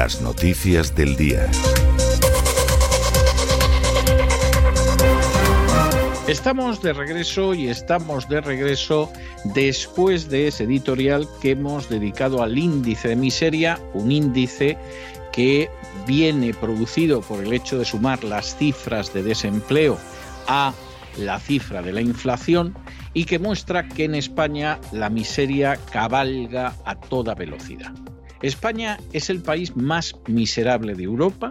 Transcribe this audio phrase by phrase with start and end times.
[0.00, 1.46] Las noticias del día.
[6.26, 9.12] Estamos de regreso y estamos de regreso
[9.52, 14.78] después de ese editorial que hemos dedicado al índice de miseria, un índice
[15.32, 15.68] que
[16.06, 19.98] viene producido por el hecho de sumar las cifras de desempleo
[20.48, 20.72] a
[21.18, 22.74] la cifra de la inflación
[23.12, 27.92] y que muestra que en España la miseria cabalga a toda velocidad.
[28.42, 31.50] España es el país más miserable de Europa,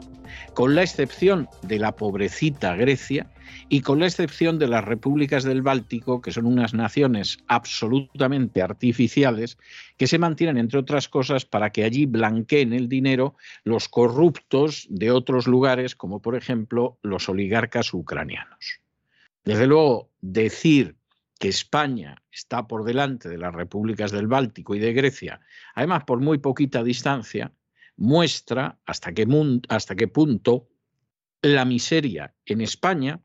[0.54, 3.28] con la excepción de la pobrecita Grecia,
[3.70, 9.58] y con la excepción de las repúblicas del Báltico, que son unas naciones absolutamente artificiales,
[9.98, 15.12] que se mantienen, entre otras cosas, para que allí blanqueen el dinero los corruptos de
[15.12, 18.82] otros lugares, como por ejemplo los oligarcas ucranianos.
[19.46, 20.96] Desde luego, decir
[21.40, 25.40] que España está por delante de las repúblicas del Báltico y de Grecia,
[25.74, 27.54] además por muy poquita distancia,
[27.96, 29.26] muestra hasta qué,
[30.08, 30.68] punto
[31.42, 33.22] la miseria en España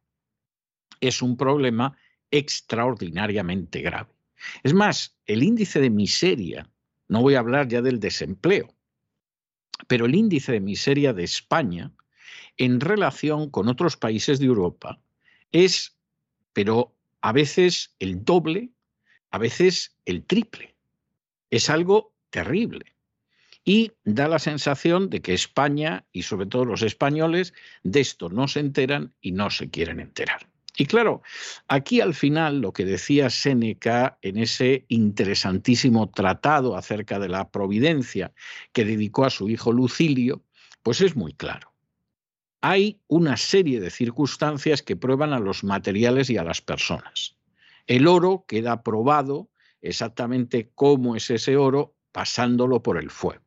[1.00, 1.97] es un problema
[2.30, 4.14] extraordinariamente grave.
[4.62, 6.70] Es más, el índice de miseria,
[7.08, 8.72] no voy a hablar ya del desempleo,
[9.88, 11.93] pero el índice de miseria de España
[12.56, 15.00] en relación con otros países de Europa
[15.50, 15.96] es,
[16.52, 16.94] pero
[17.25, 18.69] a veces el doble,
[19.31, 20.76] a veces el triple.
[21.49, 22.97] Es algo terrible.
[23.65, 28.47] Y da la sensación de que España y sobre todo los españoles de esto no
[28.47, 30.50] se enteran y no se quieren enterar.
[30.76, 31.23] Y claro,
[31.67, 38.35] aquí al final lo que decía Séneca en ese interesantísimo tratado acerca de la providencia
[38.75, 40.43] que dedicó a su hijo Lucilio,
[40.82, 41.74] pues es muy claro.
[42.66, 47.37] Hay una serie de circunstancias que prueban a los materiales y a las personas.
[47.87, 49.50] El oro queda probado
[49.82, 53.44] exactamente cómo es ese oro pasándolo por el fuego.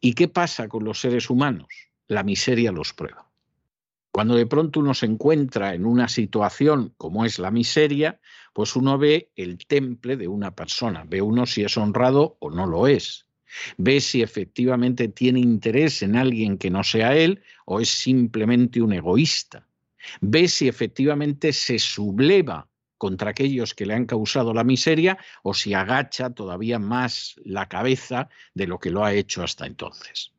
[0.00, 1.68] ¿Y qué pasa con los seres humanos?
[2.06, 3.30] la miseria los prueba.
[4.12, 8.20] Cuando de pronto uno se encuentra en una situación como es la miseria,
[8.52, 12.66] pues uno ve el temple de una persona, ve uno si es honrado o no
[12.66, 13.23] lo es,
[13.76, 18.92] ve si efectivamente tiene interés en alguien que no sea él o es simplemente un
[18.92, 19.66] egoísta,
[20.20, 22.68] ve si efectivamente se subleva
[22.98, 28.28] contra aquellos que le han causado la miseria o si agacha todavía más la cabeza
[28.54, 30.32] de lo que lo ha hecho hasta entonces.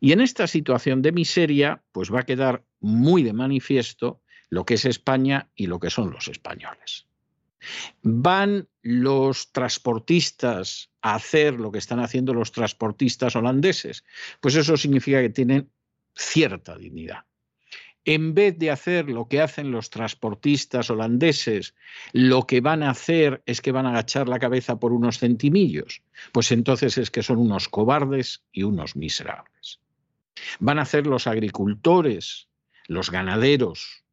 [0.00, 4.74] Y en esta situación de miseria, pues va a quedar muy de manifiesto lo que
[4.74, 7.05] es España y lo que son los españoles.
[8.02, 14.04] ¿Van los transportistas a hacer lo que están haciendo los transportistas holandeses?
[14.40, 15.70] Pues eso significa que tienen
[16.14, 17.24] cierta dignidad.
[18.04, 21.74] En vez de hacer lo que hacen los transportistas holandeses,
[22.12, 26.02] lo que van a hacer es que van a agachar la cabeza por unos centimillos,
[26.30, 29.80] pues entonces es que son unos cobardes y unos miserables.
[30.60, 32.48] Van a hacer los agricultores,
[32.86, 34.04] los ganaderos,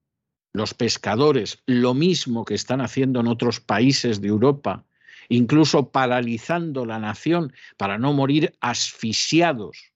[0.54, 4.86] los pescadores, lo mismo que están haciendo en otros países de Europa,
[5.28, 9.92] incluso paralizando la nación para no morir asfixiados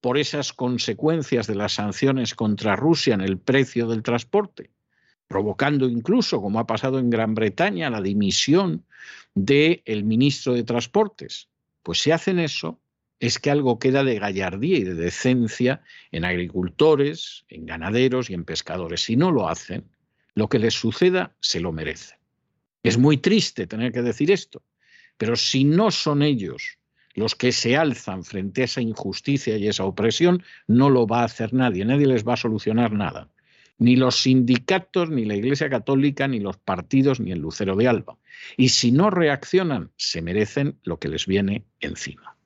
[0.00, 4.70] por esas consecuencias de las sanciones contra Rusia en el precio del transporte,
[5.26, 8.84] provocando incluso, como ha pasado en Gran Bretaña, la dimisión
[9.34, 11.48] del ministro de Transportes.
[11.82, 12.80] Pues si hacen eso,
[13.18, 15.82] es que algo queda de gallardía y de decencia
[16.12, 19.02] en agricultores, en ganaderos y en pescadores.
[19.02, 19.90] Si no lo hacen,
[20.36, 22.20] lo que les suceda se lo merece.
[22.84, 24.62] Es muy triste tener que decir esto,
[25.16, 26.78] pero si no son ellos
[27.14, 31.24] los que se alzan frente a esa injusticia y esa opresión, no lo va a
[31.24, 33.30] hacer nadie, nadie les va a solucionar nada.
[33.78, 38.18] Ni los sindicatos, ni la Iglesia Católica, ni los partidos, ni el Lucero de Alba.
[38.58, 42.36] Y si no reaccionan, se merecen lo que les viene encima.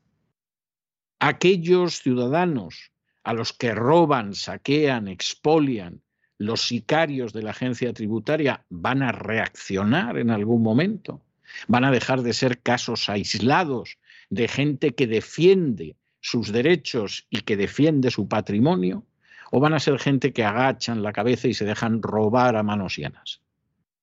[1.18, 2.92] Aquellos ciudadanos
[3.24, 6.02] a los que roban, saquean, expolian,
[6.40, 11.20] los sicarios de la agencia tributaria van a reaccionar en algún momento,
[11.68, 13.98] van a dejar de ser casos aislados
[14.30, 19.04] de gente que defiende sus derechos y que defiende su patrimonio,
[19.50, 22.96] o van a ser gente que agachan la cabeza y se dejan robar a manos
[22.96, 23.42] llenas.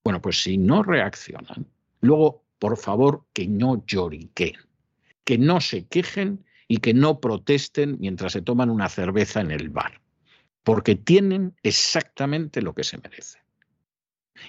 [0.04, 1.66] Bueno, pues si no reaccionan,
[2.02, 4.54] luego, por favor, que no lloriquen,
[5.24, 9.70] que no se quejen y que no protesten mientras se toman una cerveza en el
[9.70, 10.00] bar
[10.62, 13.42] porque tienen exactamente lo que se merecen.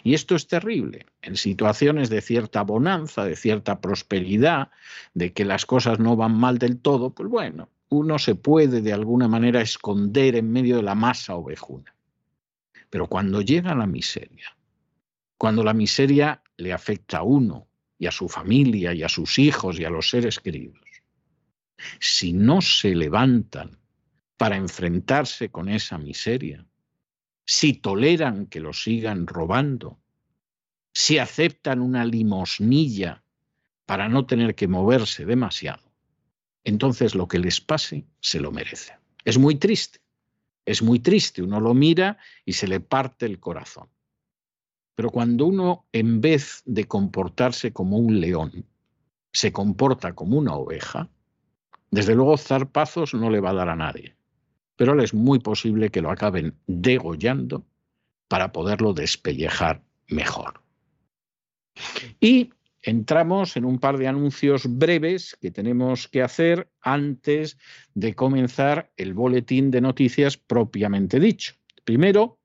[0.03, 1.05] Y esto es terrible.
[1.21, 4.69] En situaciones de cierta bonanza, de cierta prosperidad,
[5.13, 8.93] de que las cosas no van mal del todo, pues bueno, uno se puede de
[8.93, 11.95] alguna manera esconder en medio de la masa ovejuna.
[12.89, 14.55] Pero cuando llega la miseria,
[15.37, 17.67] cuando la miseria le afecta a uno
[17.97, 20.79] y a su familia y a sus hijos y a los seres queridos,
[21.99, 23.77] si no se levantan
[24.39, 26.65] para enfrentarse con esa miseria,
[27.45, 29.99] si toleran que lo sigan robando,
[30.93, 33.21] si aceptan una limosnilla
[33.85, 35.83] para no tener que moverse demasiado,
[36.63, 38.93] entonces lo que les pase se lo merece.
[39.25, 39.99] Es muy triste,
[40.65, 43.89] es muy triste, uno lo mira y se le parte el corazón.
[44.95, 48.65] Pero cuando uno, en vez de comportarse como un león,
[49.33, 51.09] se comporta como una oveja,
[51.91, 54.15] desde luego zarpazos no le va a dar a nadie
[54.79, 57.65] pero es muy posible que lo acaben degollando
[58.29, 60.61] para poderlo despellejar mejor.
[62.21, 67.57] Y entramos en un par de anuncios breves que tenemos que hacer antes
[67.93, 71.55] de comenzar el boletín de noticias propiamente dicho.
[71.83, 72.38] Primero,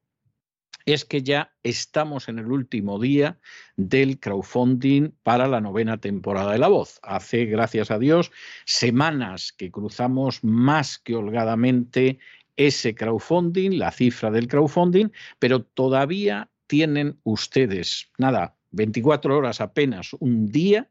[0.87, 3.38] es que ya estamos en el último día
[3.76, 7.00] del crowdfunding para la novena temporada de La Voz.
[7.03, 8.33] Hace, gracias a Dios,
[8.67, 12.19] semanas que cruzamos más que holgadamente
[12.57, 20.50] ese crowdfunding, la cifra del crowdfunding, pero todavía tienen ustedes, nada, 24 horas apenas, un
[20.50, 20.91] día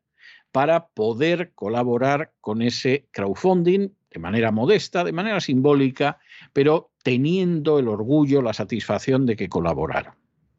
[0.51, 6.19] para poder colaborar con ese crowdfunding de manera modesta, de manera simbólica,
[6.53, 10.15] pero teniendo el orgullo, la satisfacción de que colaboraron.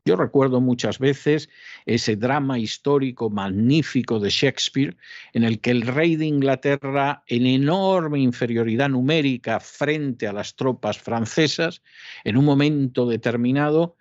[0.06, 1.48] Yo recuerdo muchas veces
[1.86, 4.94] ese drama histórico magnífico de Shakespeare
[5.32, 10.98] en el que el rey de Inglaterra, en enorme inferioridad numérica frente a las tropas
[10.98, 11.80] francesas,
[12.22, 13.96] en un momento determinado,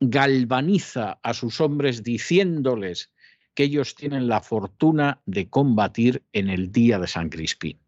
[0.00, 3.10] galvaniza a sus hombres diciéndoles
[3.54, 7.78] que ellos tienen la fortuna de combatir en el día de San Crispín.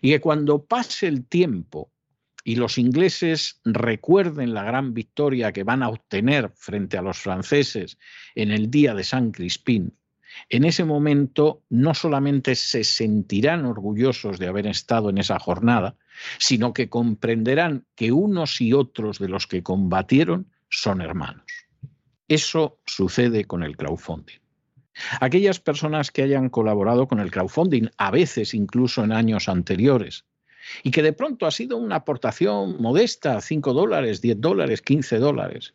[0.00, 1.92] Y que cuando pase el tiempo
[2.48, 7.98] y los ingleses recuerden la gran victoria que van a obtener frente a los franceses
[8.34, 9.98] en el día de San Crispín,
[10.48, 15.96] en ese momento no solamente se sentirán orgullosos de haber estado en esa jornada,
[16.38, 21.44] sino que comprenderán que unos y otros de los que combatieron son hermanos.
[22.28, 24.38] Eso sucede con el crowdfunding.
[25.20, 30.24] Aquellas personas que hayan colaborado con el crowdfunding, a veces incluso en años anteriores,
[30.82, 35.74] y que de pronto ha sido una aportación modesta, 5 dólares, 10 dólares, 15 dólares,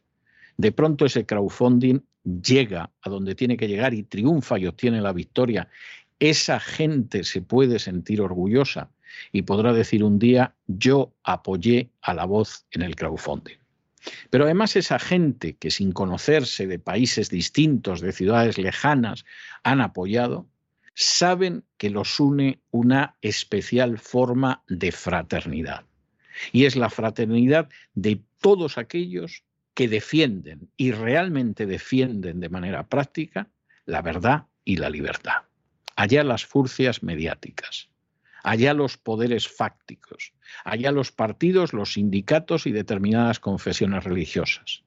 [0.58, 5.14] de pronto ese crowdfunding llega a donde tiene que llegar y triunfa y obtiene la
[5.14, 5.68] victoria,
[6.20, 8.90] esa gente se puede sentir orgullosa
[9.32, 13.58] y podrá decir un día, yo apoyé a la voz en el crowdfunding.
[14.30, 19.26] Pero además esa gente que sin conocerse de países distintos, de ciudades lejanas,
[19.64, 20.48] han apoyado,
[20.94, 25.86] saben que los une una especial forma de fraternidad.
[26.52, 33.50] Y es la fraternidad de todos aquellos que defienden y realmente defienden de manera práctica
[33.86, 35.44] la verdad y la libertad.
[35.96, 37.90] Allá las furcias mediáticas,
[38.44, 40.34] allá los poderes fácticos,
[40.64, 44.84] allá los partidos, los sindicatos y determinadas confesiones religiosas.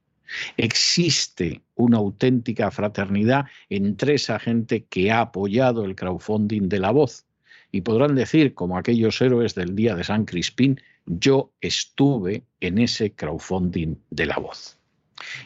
[0.57, 7.27] Existe una auténtica fraternidad entre esa gente que ha apoyado el crowdfunding de la voz.
[7.73, 13.13] Y podrán decir, como aquellos héroes del día de San Crispín, yo estuve en ese
[13.13, 14.79] crowdfunding de la voz.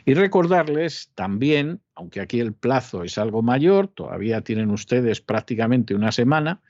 [0.04, 6.12] Y recordarles también, aunque aquí el plazo es algo mayor, todavía tienen ustedes prácticamente una
[6.12, 6.62] semana,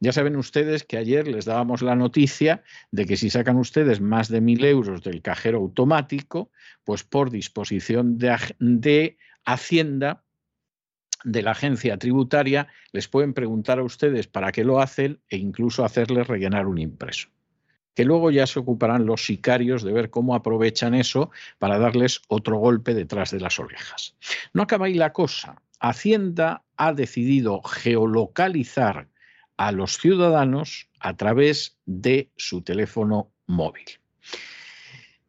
[0.00, 4.28] ya saben ustedes que ayer les dábamos la noticia de que si sacan ustedes más
[4.28, 6.50] de mil euros del cajero automático,
[6.84, 10.24] pues por disposición de, Hacienda,
[11.24, 15.84] de la agencia tributaria, les pueden preguntar a ustedes para qué lo hacen e incluso
[15.84, 17.28] hacerles rellenar un impreso.
[17.94, 22.58] Que luego ya se ocuparán los sicarios de ver cómo aprovechan eso para darles otro
[22.58, 24.14] golpe detrás de las orejas.
[24.52, 25.60] No acaba ahí la cosa.
[25.80, 29.08] Hacienda ha decidido geolocalizar
[29.58, 33.84] a los ciudadanos a través de su teléfono móvil.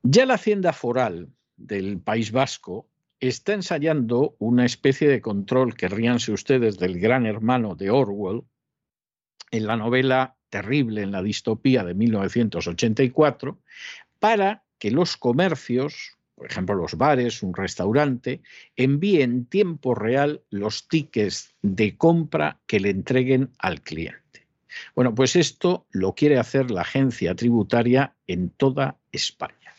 [0.04, 2.88] Ya la Hacienda Foral del País Vasco
[3.20, 8.44] está ensayando una especie de control que ríanse ustedes del gran hermano de Orwell
[9.52, 13.60] en la novela terrible en la distopía de 1984
[14.20, 18.42] para que los comercios por ejemplo los bares, un restaurante,
[18.78, 24.48] envíe en tiempo real los tickets de compra que le entreguen al cliente.
[24.96, 29.76] Bueno, pues esto lo quiere hacer la agencia tributaria en toda España.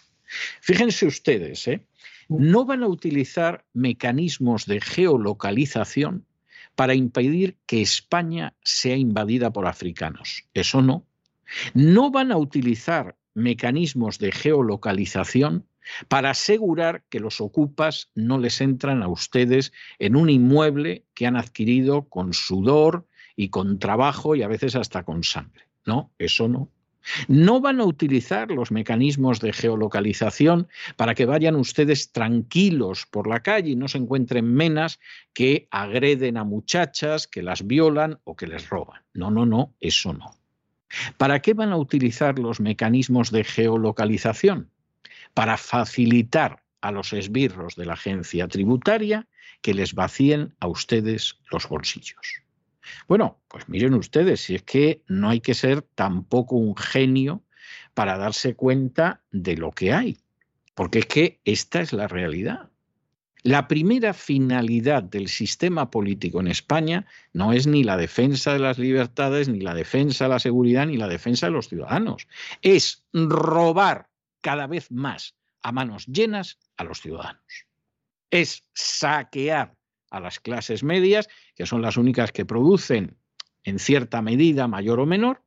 [0.61, 1.81] Fíjense ustedes, ¿eh?
[2.29, 6.27] no van a utilizar mecanismos de geolocalización
[6.75, 10.45] para impedir que España sea invadida por africanos.
[10.53, 11.07] Eso no.
[11.73, 15.65] No van a utilizar mecanismos de geolocalización
[16.09, 21.37] para asegurar que los ocupas no les entran a ustedes en un inmueble que han
[21.37, 23.07] adquirido con sudor
[23.37, 25.65] y con trabajo y a veces hasta con sangre.
[25.87, 26.71] No, eso no.
[27.29, 33.41] No van a utilizar los mecanismos de geolocalización para que vayan ustedes tranquilos por la
[33.41, 35.01] calle y no se encuentren menas
[35.33, 39.03] que agreden a muchachas, que las violan o que les roban.
[39.15, 40.35] No, no, no, eso no.
[41.17, 44.71] ¿Para qué van a utilizar los mecanismos de geolocalización?
[45.35, 49.27] Para facilitar a los esbirros de la agencia tributaria
[49.61, 52.43] que les vacíen a ustedes los bolsillos.
[53.07, 57.43] Bueno, pues miren ustedes, si es que no hay que ser tampoco un genio
[57.95, 60.19] para darse cuenta de lo que hay,
[60.75, 62.71] porque es que esta es la realidad.
[63.43, 68.79] La primera finalidad del sistema político en España no es ni la defensa de las
[68.79, 72.29] libertades, ni la defensa de la seguridad, ni la defensa de los ciudadanos.
[72.61, 74.10] Es robar
[74.41, 77.67] cada vez más a manos llenas a los ciudadanos.
[78.31, 79.75] Es saquear
[80.11, 83.17] a las clases medias, que son las únicas que producen
[83.65, 85.43] en cierta medida, mayor o menor,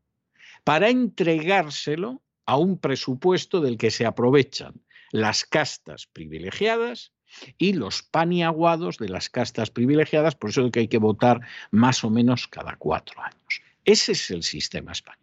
[0.63, 4.81] para entregárselo a un presupuesto del que se aprovechan
[5.11, 7.13] las castas privilegiadas
[7.57, 12.03] y los paniaguados de las castas privilegiadas, por eso es que hay que votar más
[12.03, 13.61] o menos cada cuatro años.
[13.85, 15.22] Ese es el sistema español.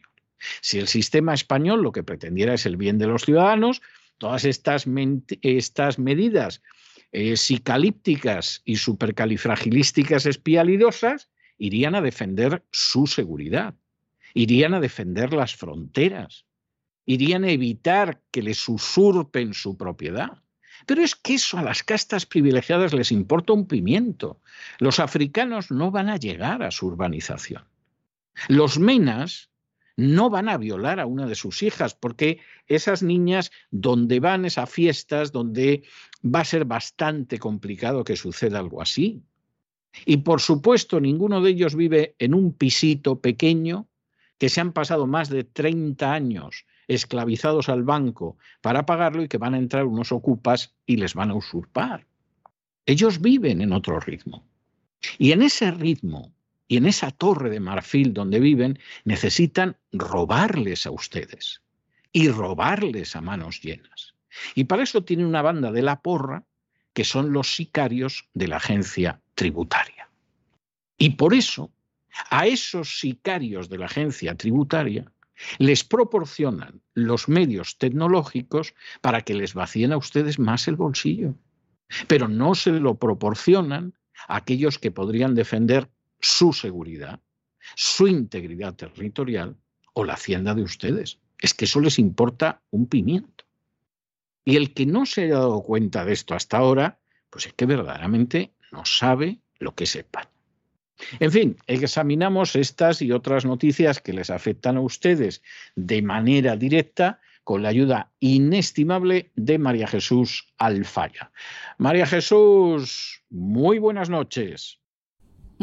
[0.60, 3.82] Si el sistema español lo que pretendiera es el bien de los ciudadanos,
[4.18, 4.86] todas estas,
[5.42, 6.62] estas medidas
[7.12, 11.28] eh, psicalípticas y supercalifragilísticas espialidosas
[11.58, 13.74] irían a defender su seguridad,
[14.34, 16.46] irían a defender las fronteras,
[17.04, 20.42] irían a evitar que les usurpen su propiedad.
[20.86, 24.40] Pero es que eso a las castas privilegiadas les importa un pimiento.
[24.78, 27.64] Los africanos no van a llegar a su urbanización.
[28.48, 29.49] Los menas
[30.00, 34.70] no van a violar a una de sus hijas, porque esas niñas, donde van esas
[34.70, 35.82] fiestas, donde
[36.24, 39.22] va a ser bastante complicado que suceda algo así.
[40.06, 43.88] Y por supuesto, ninguno de ellos vive en un pisito pequeño
[44.38, 49.38] que se han pasado más de 30 años esclavizados al banco para pagarlo y que
[49.38, 52.06] van a entrar unos ocupas y les van a usurpar.
[52.86, 54.46] Ellos viven en otro ritmo.
[55.18, 56.32] Y en ese ritmo
[56.70, 61.62] y en esa torre de marfil donde viven necesitan robarles a ustedes
[62.12, 64.14] y robarles a manos llenas.
[64.54, 66.44] Y para eso tienen una banda de la porra
[66.92, 70.10] que son los sicarios de la agencia tributaria.
[70.96, 71.72] Y por eso
[72.30, 75.12] a esos sicarios de la agencia tributaria
[75.58, 81.34] les proporcionan los medios tecnológicos para que les vacíen a ustedes más el bolsillo.
[82.06, 83.94] Pero no se lo proporcionan
[84.28, 87.20] a aquellos que podrían defender su seguridad,
[87.76, 89.56] su integridad territorial
[89.92, 91.18] o la hacienda de ustedes.
[91.38, 93.44] Es que eso les importa un pimiento.
[94.44, 96.98] Y el que no se haya dado cuenta de esto hasta ahora,
[97.30, 100.30] pues es que verdaderamente no sabe lo que es España.
[101.18, 105.42] En fin, examinamos estas y otras noticias que les afectan a ustedes
[105.74, 111.32] de manera directa con la ayuda inestimable de María Jesús Alfaya.
[111.78, 114.79] María Jesús, muy buenas noches.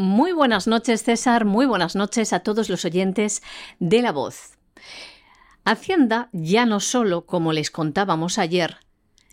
[0.00, 1.44] Muy buenas noches, César.
[1.44, 3.42] Muy buenas noches a todos los oyentes
[3.80, 4.56] de La Voz.
[5.64, 8.76] Hacienda ya no solo, como les contábamos ayer,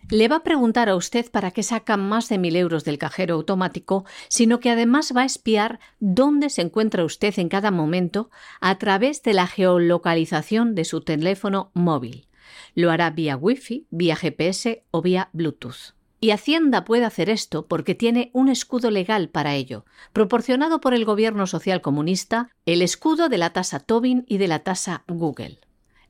[0.09, 3.35] le va a preguntar a usted para qué saca más de mil euros del cajero
[3.35, 8.79] automático, sino que además va a espiar dónde se encuentra usted en cada momento a
[8.79, 12.27] través de la geolocalización de su teléfono móvil.
[12.73, 15.94] Lo hará vía Wi-Fi, vía GPS o vía Bluetooth.
[16.25, 21.05] Y Hacienda puede hacer esto porque tiene un escudo legal para ello, proporcionado por el
[21.05, 25.59] gobierno social comunista, el escudo de la tasa Tobin y de la tasa Google.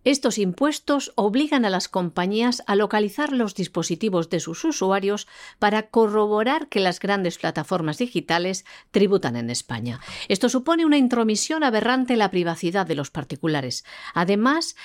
[0.05, 5.27] Estos impuestos obligan a las compañías a localizar los dispositivos de sus usuarios
[5.59, 9.99] para corroborar que las grandes plataformas digitales tributan en España.
[10.29, 13.83] Esto supone una intromisión aberrante en la privacidad de los particulares.
[14.13, 14.75] Además,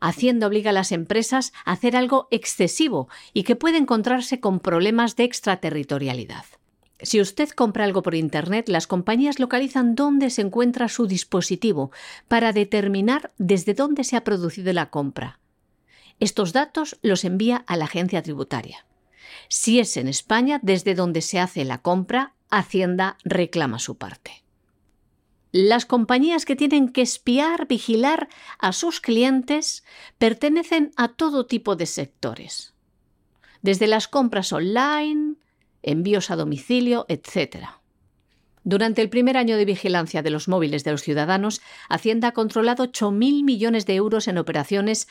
[0.00, 5.16] Hacienda obliga a las empresas a hacer algo excesivo y que puede encontrarse con problemas
[5.16, 6.44] de extraterritorialidad.
[7.02, 11.90] Si usted compra algo por Internet, las compañías localizan dónde se encuentra su dispositivo
[12.28, 15.38] para determinar desde dónde se ha producido la compra.
[16.18, 18.84] Estos datos los envía a la agencia tributaria.
[19.48, 24.42] Si es en España, desde donde se hace la compra, Hacienda reclama su parte.
[25.52, 29.84] Las compañías que tienen que espiar, vigilar a sus clientes
[30.18, 32.74] pertenecen a todo tipo de sectores,
[33.60, 35.34] desde las compras online,
[35.82, 37.80] envíos a domicilio, etc.
[38.62, 42.84] Durante el primer año de vigilancia de los móviles de los ciudadanos, Hacienda ha controlado
[42.84, 45.08] 8.000 millones de euros en operaciones,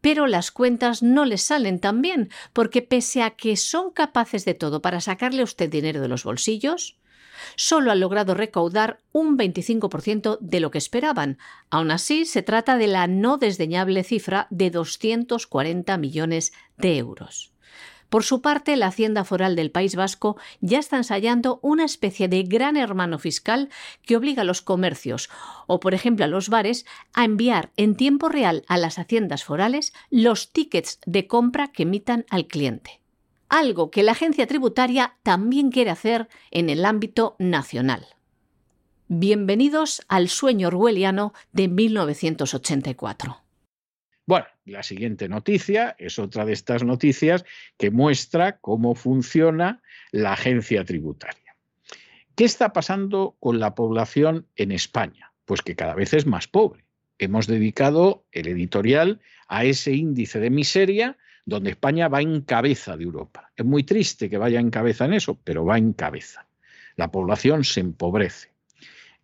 [0.00, 4.54] pero las cuentas no les salen tan bien, porque pese a que son capaces de
[4.54, 6.96] todo para sacarle a usted dinero de los bolsillos,
[7.56, 11.38] solo han logrado recaudar un 25% de lo que esperaban.
[11.70, 17.52] Aún así, se trata de la no desdeñable cifra de 240 millones de euros.
[18.12, 22.42] Por su parte, la Hacienda Foral del País Vasco ya está ensayando una especie de
[22.42, 23.70] gran hermano fiscal
[24.02, 25.30] que obliga a los comercios
[25.66, 29.94] o, por ejemplo, a los bares a enviar en tiempo real a las haciendas forales
[30.10, 33.01] los tickets de compra que emitan al cliente.
[33.52, 38.06] Algo que la agencia tributaria también quiere hacer en el ámbito nacional.
[39.08, 43.42] Bienvenidos al sueño orwelliano de 1984.
[44.24, 47.44] Bueno, la siguiente noticia es otra de estas noticias
[47.76, 51.54] que muestra cómo funciona la agencia tributaria.
[52.34, 55.34] ¿Qué está pasando con la población en España?
[55.44, 56.86] Pues que cada vez es más pobre.
[57.18, 63.04] Hemos dedicado el editorial a ese índice de miseria donde España va en cabeza de
[63.04, 63.52] Europa.
[63.56, 66.46] Es muy triste que vaya en cabeza en eso, pero va en cabeza.
[66.96, 68.52] La población se empobrece.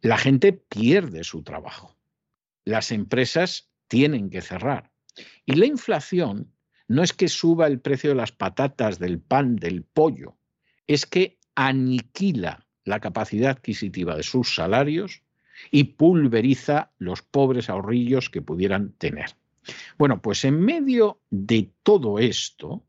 [0.00, 1.96] La gente pierde su trabajo.
[2.64, 4.90] Las empresas tienen que cerrar.
[5.44, 6.52] Y la inflación
[6.86, 10.36] no es que suba el precio de las patatas, del pan, del pollo,
[10.86, 15.22] es que aniquila la capacidad adquisitiva de sus salarios,
[15.70, 19.30] y pulveriza los pobres ahorrillos que pudieran tener.
[19.98, 22.82] Bueno, pues en medio de todo esto,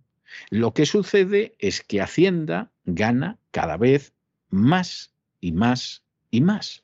[0.50, 4.14] lo que sucede es que Hacienda gana cada vez
[4.50, 6.84] más y más y más.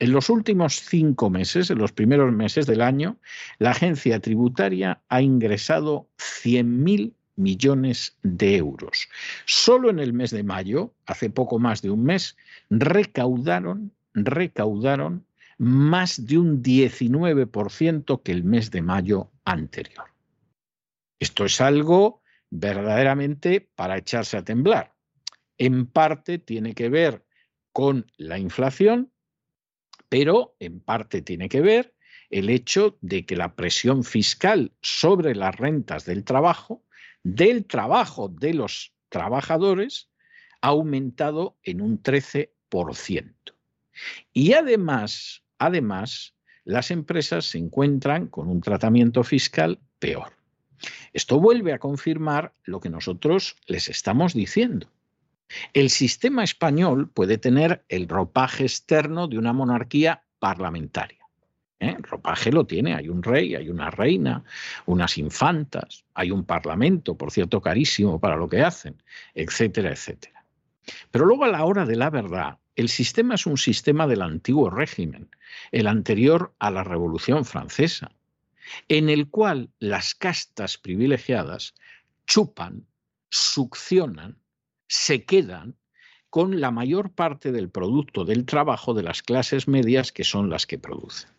[0.00, 3.18] En los últimos cinco meses, en los primeros meses del año,
[3.58, 9.08] la agencia tributaria ha ingresado 100.000 millones de euros.
[9.44, 12.36] Solo en el mes de mayo, hace poco más de un mes,
[12.70, 15.24] recaudaron, recaudaron
[15.58, 20.06] más de un 19% que el mes de mayo anterior.
[21.18, 24.94] Esto es algo verdaderamente para echarse a temblar.
[25.58, 27.24] En parte tiene que ver
[27.72, 29.12] con la inflación,
[30.08, 31.94] pero en parte tiene que ver
[32.30, 36.84] el hecho de que la presión fiscal sobre las rentas del trabajo,
[37.22, 40.10] del trabajo de los trabajadores,
[40.60, 43.34] ha aumentado en un 13%.
[44.32, 50.32] Y además, además, las empresas se encuentran con un tratamiento fiscal peor.
[51.12, 54.88] Esto vuelve a confirmar lo que nosotros les estamos diciendo.
[55.72, 61.18] El sistema español puede tener el ropaje externo de una monarquía parlamentaria.
[61.80, 61.96] ¿eh?
[62.00, 64.44] Ropaje lo tiene, hay un rey, hay una reina,
[64.86, 69.02] unas infantas, hay un parlamento, por cierto, carísimo para lo que hacen,
[69.34, 70.44] etcétera, etcétera.
[71.10, 74.70] Pero luego a la hora de la verdad, el sistema es un sistema del antiguo
[74.70, 75.28] régimen,
[75.72, 78.12] el anterior a la Revolución Francesa,
[78.86, 81.74] en el cual las castas privilegiadas
[82.24, 82.86] chupan,
[83.30, 84.38] succionan,
[84.86, 85.74] se quedan
[86.30, 90.64] con la mayor parte del producto del trabajo de las clases medias que son las
[90.64, 91.30] que producen.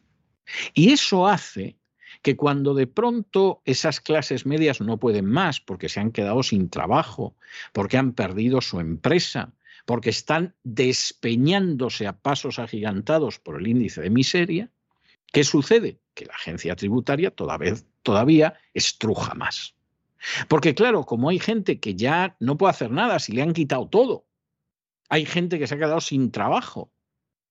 [0.73, 1.77] Y eso hace
[2.21, 6.69] que cuando de pronto esas clases medias no pueden más porque se han quedado sin
[6.69, 7.37] trabajo,
[7.71, 9.53] porque han perdido su empresa,
[9.89, 14.69] porque están despeñándose a pasos agigantados por el índice de miseria,
[15.33, 15.99] ¿qué sucede?
[16.13, 17.73] Que la agencia tributaria todavía,
[18.03, 19.73] todavía estruja más.
[20.47, 23.89] Porque claro, como hay gente que ya no puede hacer nada si le han quitado
[23.89, 24.27] todo,
[25.09, 26.91] hay gente que se ha quedado sin trabajo,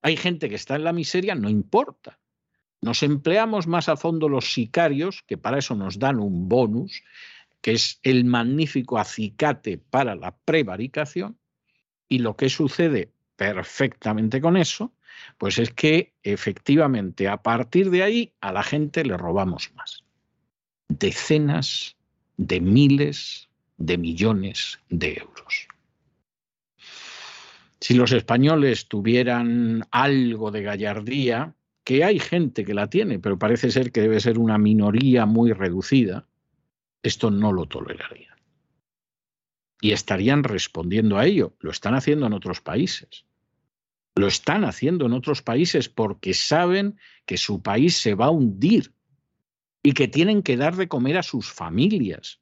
[0.00, 2.20] hay gente que está en la miseria, no importa.
[2.80, 7.02] Nos empleamos más a fondo los sicarios, que para eso nos dan un bonus,
[7.60, 11.36] que es el magnífico acicate para la prevaricación,
[12.08, 14.92] y lo que sucede perfectamente con eso,
[15.36, 20.04] pues es que efectivamente a partir de ahí a la gente le robamos más.
[20.88, 21.96] Decenas
[22.36, 25.68] de miles de millones de euros.
[27.80, 33.70] Si los españoles tuvieran algo de gallardía, que hay gente que la tiene, pero parece
[33.70, 36.26] ser que debe ser una minoría muy reducida,
[37.02, 38.37] esto no lo toleraría.
[39.80, 41.54] Y estarían respondiendo a ello.
[41.60, 43.24] Lo están haciendo en otros países.
[44.14, 48.92] Lo están haciendo en otros países porque saben que su país se va a hundir
[49.82, 52.40] y que tienen que dar de comer a sus familias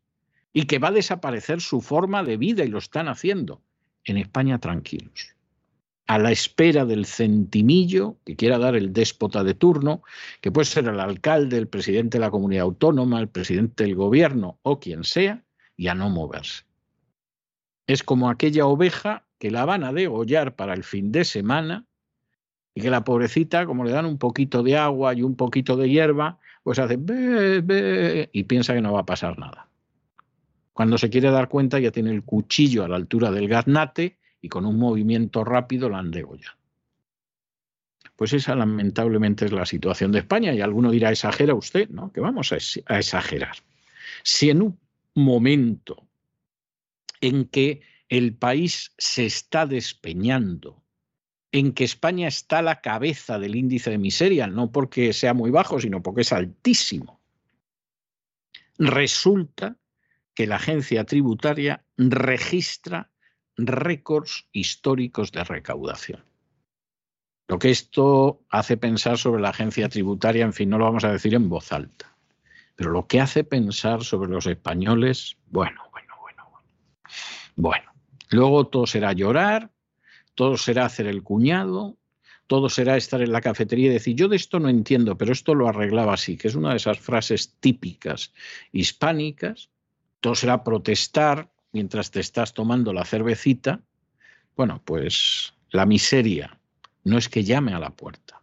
[0.53, 3.62] y que va a desaparecer su forma de vida y lo están haciendo.
[4.05, 5.35] En España tranquilos,
[6.07, 10.03] a la espera del centimillo que quiera dar el déspota de turno,
[10.40, 14.59] que puede ser el alcalde, el presidente de la comunidad autónoma, el presidente del gobierno
[14.62, 15.44] o quien sea,
[15.77, 16.64] y a no moverse.
[17.87, 21.87] Es como aquella oveja que la van a degollar para el fin de semana
[22.75, 25.88] y que la pobrecita, como le dan un poquito de agua y un poquito de
[25.88, 29.68] hierba, pues hace be, y piensa que no va a pasar nada.
[30.72, 34.49] Cuando se quiere dar cuenta ya tiene el cuchillo a la altura del gaznate y
[34.49, 36.57] con un movimiento rápido la han degollado.
[38.16, 42.12] Pues esa lamentablemente es la situación de España y alguno dirá, exagera usted, ¿no?
[42.12, 43.57] Que vamos a, a exagerar.
[44.22, 44.79] Si en un
[45.14, 46.06] momento
[47.27, 50.85] en que el país se está despeñando
[51.53, 55.51] en que España está a la cabeza del índice de miseria, no porque sea muy
[55.51, 57.21] bajo, sino porque es altísimo.
[58.79, 59.77] Resulta
[60.35, 63.11] que la agencia tributaria registra
[63.57, 66.25] récords históricos de recaudación.
[67.49, 71.12] Lo que esto hace pensar sobre la agencia tributaria, en fin, no lo vamos a
[71.12, 72.15] decir en voz alta,
[72.75, 75.86] pero lo que hace pensar sobre los españoles, bueno.
[77.57, 77.90] Bueno,
[78.31, 79.73] luego todo será llorar,
[80.35, 81.97] todo será hacer el cuñado,
[82.47, 85.55] todo será estar en la cafetería y decir, yo de esto no entiendo, pero esto
[85.55, 88.33] lo arreglaba así, que es una de esas frases típicas
[88.73, 89.71] hispánicas,
[90.21, 93.81] todo será protestar mientras te estás tomando la cervecita,
[94.55, 96.59] bueno, pues la miseria
[97.05, 98.42] no es que llame a la puerta,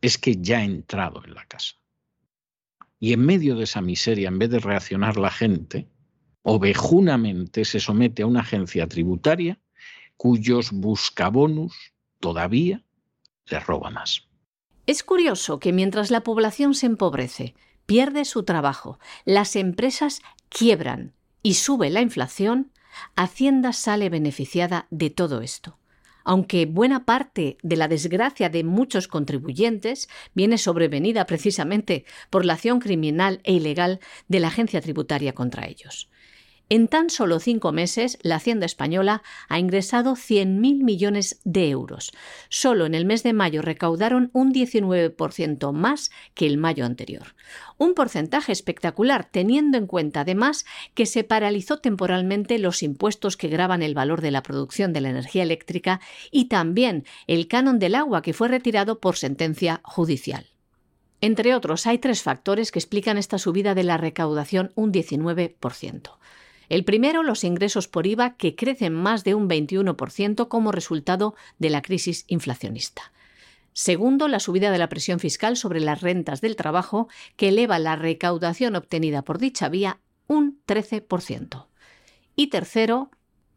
[0.00, 1.74] es que ya ha entrado en la casa.
[3.00, 5.88] Y en medio de esa miseria, en vez de reaccionar la gente,
[6.50, 9.58] ovejunamente se somete a una agencia tributaria
[10.16, 12.82] cuyos buscabonus todavía
[13.50, 14.26] le roba más.
[14.86, 21.54] Es curioso que mientras la población se empobrece, pierde su trabajo, las empresas quiebran y
[21.54, 22.72] sube la inflación,
[23.14, 25.78] Hacienda sale beneficiada de todo esto.
[26.24, 32.80] Aunque buena parte de la desgracia de muchos contribuyentes viene sobrevenida precisamente por la acción
[32.80, 36.08] criminal e ilegal de la agencia tributaria contra ellos.
[36.70, 42.12] En tan solo cinco meses, la Hacienda española ha ingresado 100.000 millones de euros.
[42.50, 47.34] Solo en el mes de mayo recaudaron un 19% más que el mayo anterior.
[47.78, 53.82] Un porcentaje espectacular, teniendo en cuenta además que se paralizó temporalmente los impuestos que graban
[53.82, 58.20] el valor de la producción de la energía eléctrica y también el canon del agua
[58.20, 60.44] que fue retirado por sentencia judicial.
[61.22, 66.18] Entre otros, hay tres factores que explican esta subida de la recaudación un 19%.
[66.68, 71.70] El primero, los ingresos por IVA, que crecen más de un 21% como resultado de
[71.70, 73.12] la crisis inflacionista.
[73.72, 77.96] Segundo, la subida de la presión fiscal sobre las rentas del trabajo, que eleva la
[77.96, 81.66] recaudación obtenida por dicha vía un 13%.
[82.34, 83.10] Y tercero,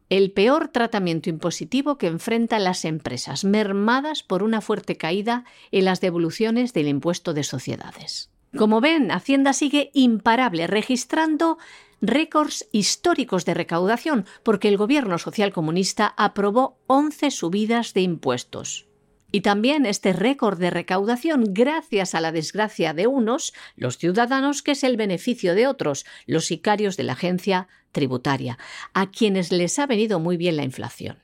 [0.10, 6.02] el peor tratamiento impositivo que enfrentan las empresas, mermadas por una fuerte caída en las
[6.02, 8.30] devoluciones del impuesto de sociedades.
[8.58, 11.58] Como ven, Hacienda sigue imparable, registrando
[12.02, 18.88] récords históricos de recaudación, porque el gobierno socialcomunista aprobó 11 subidas de impuestos.
[19.32, 24.72] Y también este récord de recaudación gracias a la desgracia de unos, los ciudadanos, que
[24.72, 28.58] es el beneficio de otros, los sicarios de la agencia tributaria,
[28.94, 31.20] a quienes les ha venido muy bien la inflación.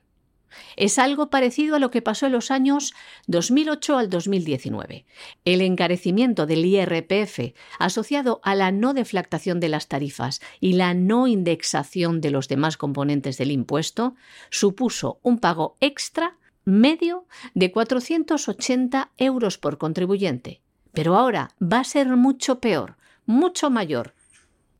[0.76, 2.94] Es algo parecido a lo que pasó en los años
[3.28, 5.06] 2008 al 2019.
[5.46, 11.28] El encarecimiento del IRPF, asociado a la no deflactación de las tarifas y la no
[11.28, 14.16] indexación de los demás componentes del impuesto,
[14.50, 20.62] supuso un pago extra medio de 480 euros por contribuyente.
[20.94, 24.14] Pero ahora va a ser mucho peor, mucho mayor.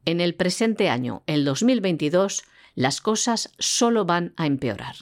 [0.04, 2.44] En el presente año, el 2022,
[2.76, 4.96] las cosas solo van a empeorar.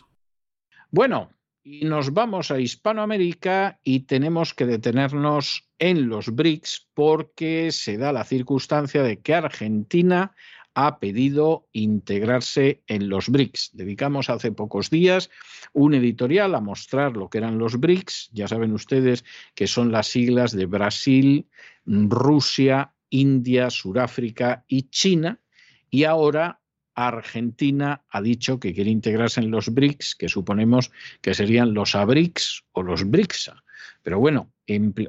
[0.96, 1.30] Bueno,
[1.62, 8.14] y nos vamos a Hispanoamérica y tenemos que detenernos en los BRICS porque se da
[8.14, 10.34] la circunstancia de que Argentina
[10.74, 13.72] ha pedido integrarse en los BRICS.
[13.74, 15.30] Dedicamos hace pocos días
[15.74, 18.30] un editorial a mostrar lo que eran los BRICS.
[18.32, 21.50] Ya saben ustedes que son las siglas de Brasil,
[21.86, 25.42] Rusia, India, Sudáfrica y China.
[25.90, 26.62] Y ahora
[26.96, 32.64] Argentina ha dicho que quiere integrarse en los BRICS, que suponemos que serían los ABRICS
[32.72, 33.64] o los BRICSA,
[34.02, 34.52] pero bueno,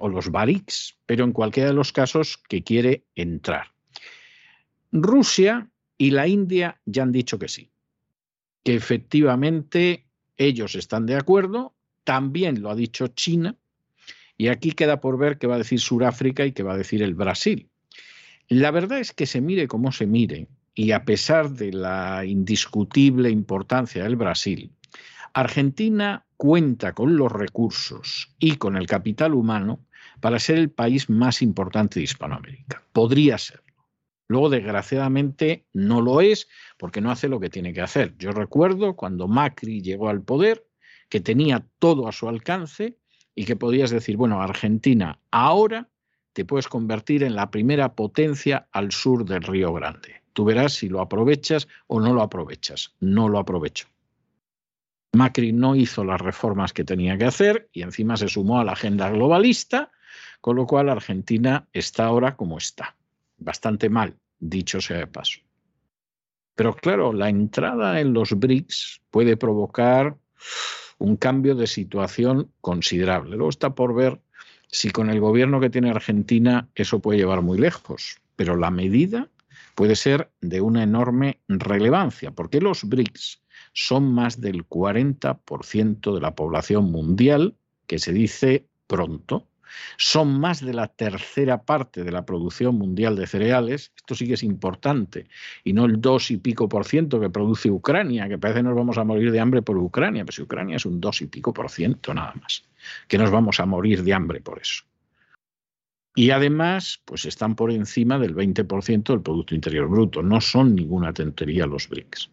[0.01, 3.72] o los BARICS, pero en cualquiera de los casos que quiere entrar.
[4.92, 5.68] Rusia
[5.99, 7.70] y la India ya han dicho que sí,
[8.64, 13.57] que efectivamente ellos están de acuerdo, también lo ha dicho China,
[14.37, 17.03] y aquí queda por ver qué va a decir Sudáfrica y qué va a decir
[17.03, 17.68] el Brasil.
[18.49, 23.31] La verdad es que se mire como se mire, y a pesar de la indiscutible
[23.31, 24.71] importancia del Brasil,
[25.33, 29.81] Argentina cuenta con los recursos y con el capital humano
[30.21, 32.83] para ser el país más importante de Hispanoamérica.
[32.93, 33.65] Podría serlo.
[34.29, 36.47] Luego, desgraciadamente, no lo es
[36.79, 38.15] porque no hace lo que tiene que hacer.
[38.19, 40.67] Yo recuerdo cuando Macri llegó al poder
[41.09, 42.99] que tenía todo a su alcance
[43.35, 45.89] y que podías decir, bueno, Argentina, ahora
[46.35, 50.26] te puedes convertir en la primera potencia al sur del Río Grande.
[50.37, 52.94] Tú verás si lo aprovechas o no lo aprovechas.
[53.01, 53.88] No lo aprovecho.
[55.14, 58.72] Macri no hizo las reformas que tenía que hacer y encima se sumó a la
[58.72, 59.90] agenda globalista,
[60.42, 62.96] con lo cual Argentina está ahora como está.
[63.38, 65.40] Bastante mal, dicho sea de paso.
[66.55, 70.18] Pero claro, la entrada en los BRICS puede provocar
[70.99, 73.37] un cambio de situación considerable.
[73.37, 74.20] Luego está por ver
[74.66, 78.20] si con el gobierno que tiene Argentina eso puede llevar muy lejos.
[78.37, 79.31] Pero la medida
[79.77, 83.43] puede ser de una enorme relevancia, porque los BRICS
[83.75, 87.55] son más del 40% de la población mundial,
[87.87, 89.47] que se dice pronto,
[89.99, 94.35] son más de la tercera parte de la producción mundial de cereales, esto sí que
[94.35, 95.29] es importante,
[95.62, 98.77] y no el dos y pico por ciento que produce Ucrania, que parece que nos
[98.77, 101.53] vamos a morir de hambre por Ucrania, pero si Ucrania es un dos y pico
[101.53, 102.65] por ciento nada más,
[103.09, 104.85] que nos vamos a morir de hambre por eso.
[106.16, 110.22] Y además, pues están por encima del 20% del Producto Interior Bruto.
[110.22, 112.31] No son ninguna tontería los BRICS.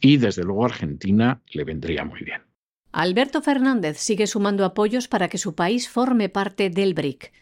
[0.00, 2.42] Y desde luego Argentina le vendría muy bien.
[2.90, 7.32] Alberto Fernández sigue sumando apoyos para que su país forme parte del BRIC.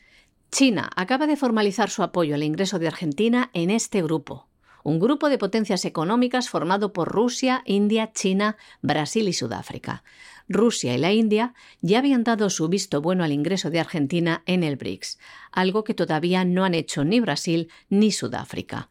[0.50, 4.48] China acaba de formalizar su apoyo al ingreso de Argentina en este grupo,
[4.84, 10.04] un grupo de potencias económicas formado por Rusia, India, China, Brasil y Sudáfrica.
[10.46, 14.62] Rusia y la India ya habían dado su visto bueno al ingreso de Argentina en
[14.62, 15.18] el BRICS,
[15.52, 18.90] algo que todavía no han hecho ni Brasil ni Sudáfrica.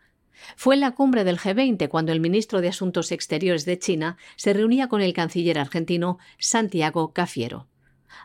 [0.56, 4.52] Fue en la cumbre del G20 cuando el ministro de Asuntos Exteriores de China se
[4.52, 7.68] reunía con el canciller argentino Santiago Cafiero.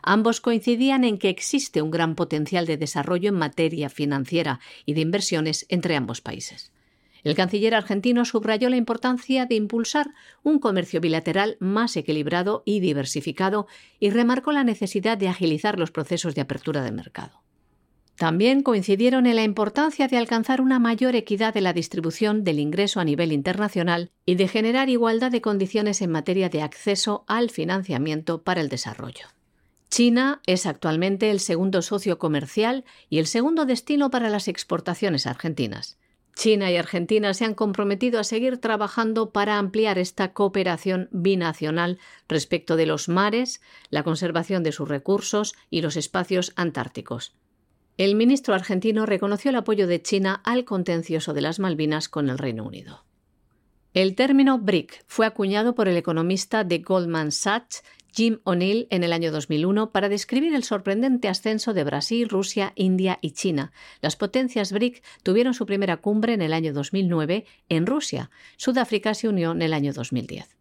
[0.01, 5.01] Ambos coincidían en que existe un gran potencial de desarrollo en materia financiera y de
[5.01, 6.71] inversiones entre ambos países.
[7.23, 13.67] El canciller argentino subrayó la importancia de impulsar un comercio bilateral más equilibrado y diversificado
[13.99, 17.41] y remarcó la necesidad de agilizar los procesos de apertura de mercado.
[18.19, 22.99] También coincidieron en la importancia de alcanzar una mayor equidad de la distribución del ingreso
[22.99, 28.43] a nivel internacional y de generar igualdad de condiciones en materia de acceso al financiamiento
[28.43, 29.27] para el desarrollo.
[29.89, 35.97] China es actualmente el segundo socio comercial y el segundo destino para las exportaciones argentinas.
[36.39, 41.99] China y Argentina se han comprometido a seguir trabajando para ampliar esta cooperación binacional
[42.29, 47.35] respecto de los mares, la conservación de sus recursos y los espacios antárticos.
[47.97, 52.37] El ministro argentino reconoció el apoyo de China al contencioso de las Malvinas con el
[52.37, 53.03] Reino Unido.
[53.93, 59.13] El término BRIC fue acuñado por el economista de Goldman Sachs Jim O'Neill en el
[59.13, 63.71] año 2001 para describir el sorprendente ascenso de Brasil, Rusia, India y China.
[64.01, 68.29] Las potencias BRIC tuvieron su primera cumbre en el año 2009 en Rusia.
[68.57, 70.58] Sudáfrica se unió en el año 2010.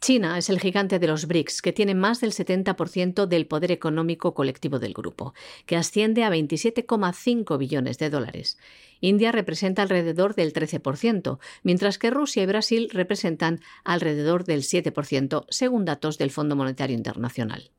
[0.00, 4.32] China es el gigante de los BRICS, que tiene más del 70% del poder económico
[4.32, 5.34] colectivo del grupo,
[5.66, 8.58] que asciende a 27,5 billones de dólares.
[9.00, 15.84] India representa alrededor del 13%, mientras que Rusia y Brasil representan alrededor del 7%, según
[15.84, 17.70] datos del Fondo Monetario Internacional.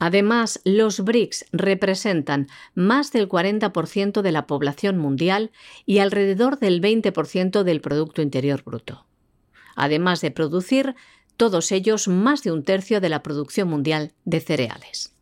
[0.00, 5.52] Además, los BRICS representan más del 40% de la población mundial
[5.86, 9.06] y alrededor del 20% del Producto Interior Bruto.
[9.76, 10.94] Además de producir,
[11.36, 15.14] todos ellos más de un tercio de la producción mundial de cereales.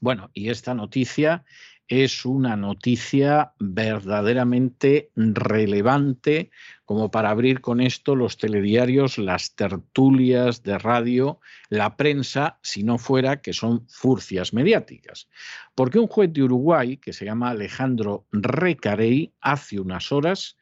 [0.00, 1.44] Bueno, y esta noticia
[1.88, 6.50] es una noticia verdaderamente relevante
[6.84, 12.98] como para abrir con esto los telediarios, las tertulias de radio, la prensa, si no
[12.98, 15.28] fuera que son furcias mediáticas.
[15.74, 20.56] Porque un juez de Uruguay, que se llama Alejandro Recarey, hace unas horas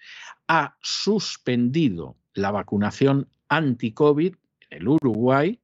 [0.46, 4.36] ha suspendido la vacunación anti-COVID
[4.76, 5.60] el Uruguay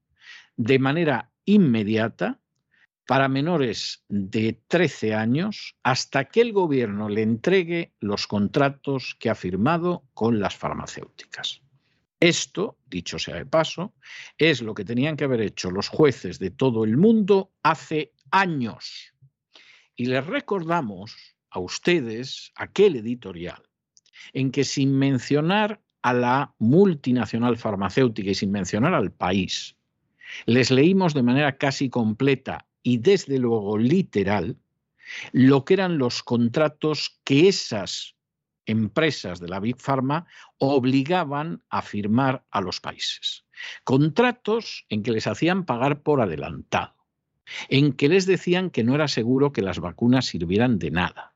[0.56, 2.40] de manera inmediata
[3.06, 9.34] para menores de 13 años hasta que el gobierno le entregue los contratos que ha
[9.34, 11.62] firmado con las farmacéuticas.
[12.20, 13.94] Esto, dicho sea de paso,
[14.38, 19.12] es lo que tenían que haber hecho los jueces de todo el mundo hace años.
[19.96, 21.16] Y les recordamos
[21.50, 23.62] a ustedes aquel editorial
[24.32, 29.76] en que sin mencionar a la multinacional farmacéutica y sin mencionar al país,
[30.46, 34.56] les leímos de manera casi completa y desde luego literal
[35.32, 38.16] lo que eran los contratos que esas
[38.66, 40.26] empresas de la Big Pharma
[40.58, 43.44] obligaban a firmar a los países.
[43.84, 46.94] Contratos en que les hacían pagar por adelantado,
[47.68, 51.34] en que les decían que no era seguro que las vacunas sirvieran de nada,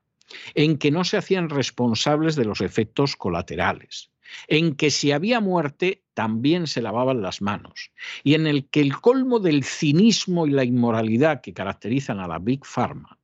[0.55, 4.11] en que no se hacían responsables de los efectos colaterales,
[4.47, 7.91] en que si había muerte también se lavaban las manos
[8.23, 12.39] y en el que el colmo del cinismo y la inmoralidad que caracterizan a la
[12.39, 13.17] Big Pharma,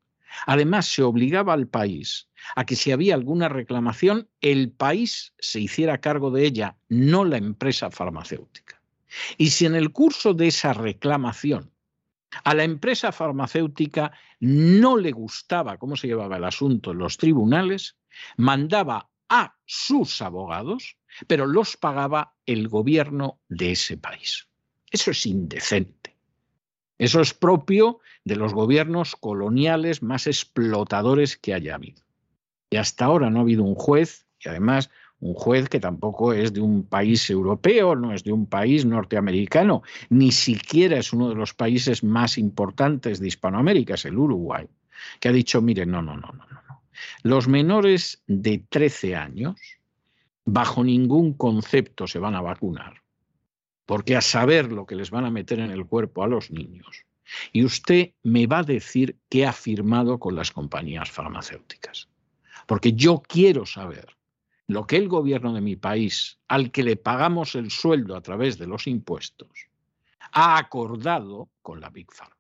[0.46, 6.02] además se obligaba al país a que si había alguna reclamación, el país se hiciera
[6.02, 8.82] cargo de ella, no la empresa farmacéutica.
[9.38, 11.72] Y si en el curso de esa reclamación
[12.44, 17.96] a la empresa farmacéutica no le gustaba cómo se llevaba el asunto en los tribunales,
[18.38, 24.48] mandaba a sus abogados, pero los pagaba el gobierno de ese país.
[24.92, 26.16] Eso es indecente.
[27.00, 32.04] Eso es propio de los gobiernos coloniales más explotadores que haya habido.
[32.70, 36.54] Y hasta ahora no ha habido un juez, y además un juez que tampoco es
[36.54, 41.36] de un país europeo, no es de un país norteamericano, ni siquiera es uno de
[41.36, 44.68] los países más importantes de Hispanoamérica, es el Uruguay,
[45.20, 46.63] que ha dicho, mire, no, no, no, no, no.
[47.22, 49.60] Los menores de 13 años,
[50.46, 53.02] bajo ningún concepto se van a vacunar,
[53.86, 57.06] porque a saber lo que les van a meter en el cuerpo a los niños.
[57.52, 62.10] Y usted me va a decir qué ha firmado con las compañías farmacéuticas.
[62.68, 64.16] Porque yo quiero saber
[64.68, 68.58] lo que el gobierno de mi país, al que le pagamos el sueldo a través
[68.58, 69.68] de los impuestos,
[70.32, 72.33] ha acordado con la Big Pharma.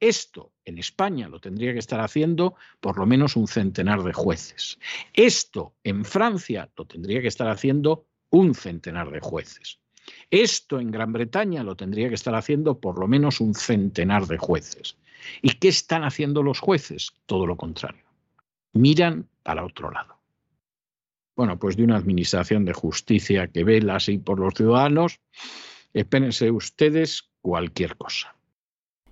[0.00, 4.78] Esto en España lo tendría que estar haciendo por lo menos un centenar de jueces.
[5.14, 9.80] Esto en Francia lo tendría que estar haciendo un centenar de jueces.
[10.30, 14.38] Esto en Gran Bretaña lo tendría que estar haciendo por lo menos un centenar de
[14.38, 14.96] jueces.
[15.42, 17.12] ¿Y qué están haciendo los jueces?
[17.26, 18.04] Todo lo contrario.
[18.72, 20.16] Miran para otro lado.
[21.34, 25.20] Bueno, pues de una administración de justicia que vela así por los ciudadanos,
[25.92, 28.35] espérense ustedes cualquier cosa.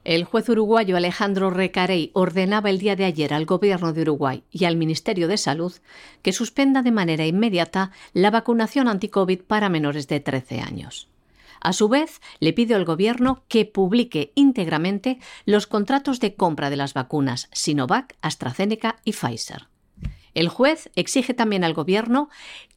[0.05, 4.67] El juez uruguayo Alejandro Recarey ordenaba el día de ayer al Gobierno de Uruguay y
[4.67, 5.73] al Ministerio de Salud
[6.21, 11.09] que suspenda de manera inmediata la vacunación anti-COVID para menores de 13 años.
[11.63, 16.77] A su vez, le pide al Gobierno que publique íntegramente los contratos de compra de
[16.77, 19.69] las vacunas Sinovac, AstraZeneca y Pfizer.
[20.35, 22.29] El juez exige también al Gobierno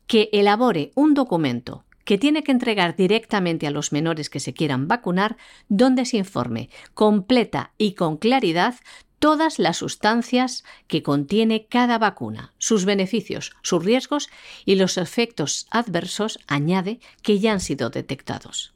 [0.06, 4.88] que elabore un documento que tiene que entregar directamente a los menores que se quieran
[4.88, 5.36] vacunar,
[5.68, 8.76] donde se informe completa y con claridad
[9.20, 14.30] todas las sustancias que contiene cada vacuna, sus beneficios, sus riesgos
[14.64, 18.74] y los efectos adversos, añade, que ya han sido detectados.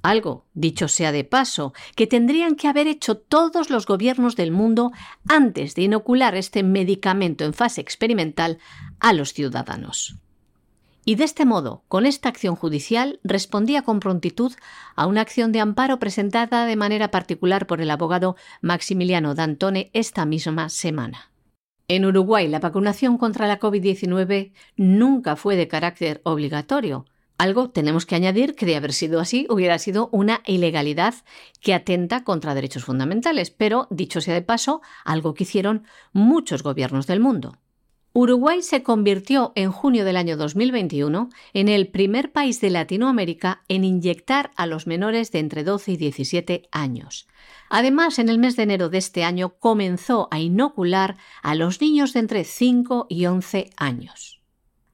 [0.00, 4.90] Algo, dicho sea de paso, que tendrían que haber hecho todos los gobiernos del mundo
[5.28, 8.56] antes de inocular este medicamento en fase experimental
[9.00, 10.16] a los ciudadanos.
[11.06, 14.52] Y de este modo, con esta acción judicial, respondía con prontitud
[14.96, 20.24] a una acción de amparo presentada de manera particular por el abogado Maximiliano D'Antone esta
[20.24, 21.30] misma semana.
[21.88, 27.04] En Uruguay, la vacunación contra la COVID-19 nunca fue de carácter obligatorio.
[27.36, 31.14] Algo tenemos que añadir que de haber sido así hubiera sido una ilegalidad
[31.60, 37.06] que atenta contra derechos fundamentales, pero, dicho sea de paso, algo que hicieron muchos gobiernos
[37.06, 37.58] del mundo.
[38.16, 43.82] Uruguay se convirtió en junio del año 2021 en el primer país de Latinoamérica en
[43.82, 47.26] inyectar a los menores de entre 12 y 17 años.
[47.70, 52.12] Además, en el mes de enero de este año comenzó a inocular a los niños
[52.12, 54.40] de entre 5 y 11 años.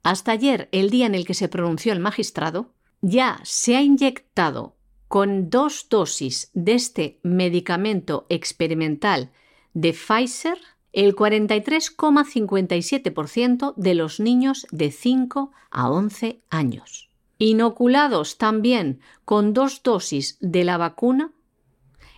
[0.02, 4.76] Hasta ayer, el día en el que se pronunció el magistrado, ya se ha inyectado
[5.08, 9.30] con dos dosis de este medicamento experimental
[9.74, 10.56] de Pfizer
[10.92, 17.08] el 43,57% de los niños de 5 a 11 años.
[17.38, 21.32] Inoculados también con dos dosis de la vacuna,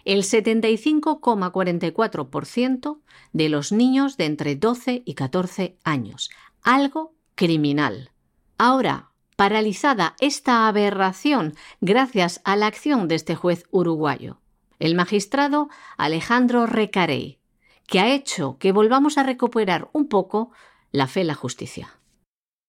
[0.05, 2.99] el 75,44%
[3.33, 6.29] de los niños de entre 12 y 14 años.
[6.63, 8.11] Algo criminal.
[8.59, 14.41] Ahora, paralizada esta aberración gracias a la acción de este juez uruguayo,
[14.79, 17.42] el magistrado Alejandro Recarey
[17.87, 20.53] que ha hecho que volvamos a recuperar un poco
[20.91, 21.89] la fe en la justicia.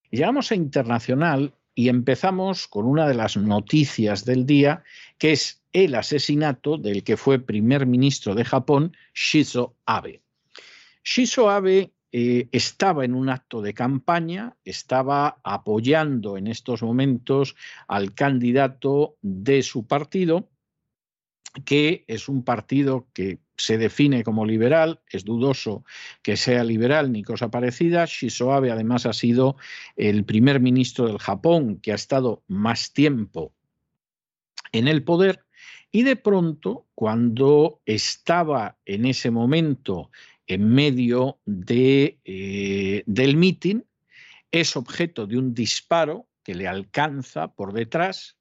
[0.09, 4.83] Llegamos a internacional y empezamos con una de las noticias del día,
[5.17, 10.21] que es el asesinato del que fue primer ministro de Japón, Shizo Abe.
[11.03, 17.55] Shizo Abe eh, estaba en un acto de campaña, estaba apoyando en estos momentos
[17.87, 20.47] al candidato de su partido,
[21.65, 25.83] que es un partido que se define como liberal, es dudoso
[26.21, 28.05] que sea liberal ni cosa parecida.
[28.05, 29.57] Shizo Abe además ha sido
[29.95, 33.53] el primer ministro del Japón que ha estado más tiempo
[34.71, 35.43] en el poder
[35.95, 40.09] y de pronto, cuando estaba en ese momento
[40.47, 43.85] en medio eh, del mitin,
[44.51, 48.37] es objeto de un disparo que le alcanza por detrás,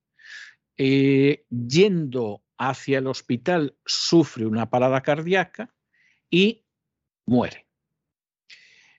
[0.78, 5.74] eh, yendo hacia el hospital, sufre una parada cardíaca
[6.30, 6.64] y
[7.26, 7.66] muere.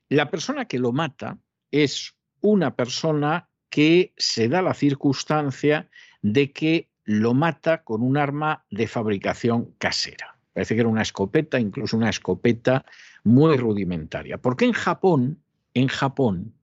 [0.09, 1.39] La persona que lo mata
[1.71, 5.89] es una persona que se da la circunstancia
[6.21, 10.37] de que lo mata con un arma de fabricación casera.
[10.53, 12.85] Parece que era una escopeta, incluso una escopeta
[13.23, 14.37] muy rudimentaria.
[14.37, 15.41] Porque en Japón,
[15.73, 16.53] en Japón,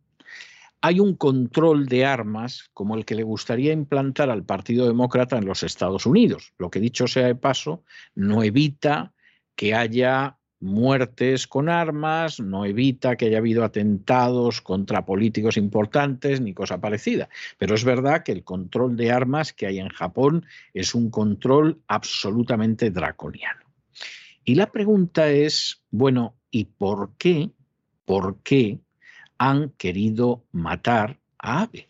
[0.82, 5.44] hay un control de armas como el que le gustaría implantar al Partido Demócrata en
[5.44, 6.52] los Estados Unidos.
[6.58, 9.12] Lo que dicho sea de paso, no evita
[9.54, 16.54] que haya muertes con armas, no evita que haya habido atentados contra políticos importantes ni
[16.54, 17.28] cosa parecida.
[17.58, 21.80] Pero es verdad que el control de armas que hay en Japón es un control
[21.88, 23.60] absolutamente draconiano.
[24.44, 27.50] Y la pregunta es, bueno, ¿y por qué?
[28.04, 28.80] ¿Por qué
[29.40, 31.88] han querido matar a Abe.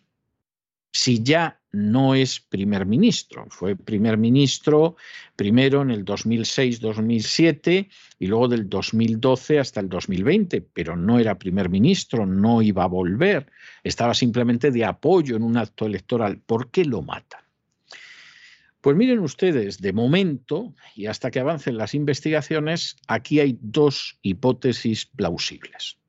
[0.92, 4.94] Si ya no es primer ministro, fue primer ministro
[5.34, 7.88] primero en el 2006-2007
[8.20, 12.88] y luego del 2012 hasta el 2020, pero no era primer ministro, no iba a
[12.88, 13.50] volver,
[13.82, 16.38] estaba simplemente de apoyo en un acto electoral.
[16.38, 17.42] ¿Por qué lo matan?
[18.80, 25.04] Pues miren ustedes, de momento, y hasta que avancen las investigaciones, aquí hay dos hipótesis
[25.04, 25.99] plausibles.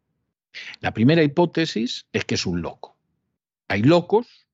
[0.79, 2.97] La primera hipótesis es que es un loco.
[3.67, 4.47] Hay locos,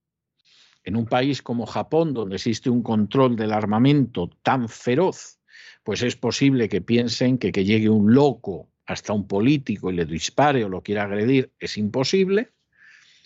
[0.83, 5.39] en un país como Japón, donde existe un control del armamento tan feroz,
[5.83, 10.05] pues es posible que piensen que que llegue un loco hasta un político y le
[10.05, 12.53] dispare o lo quiera agredir, es imposible.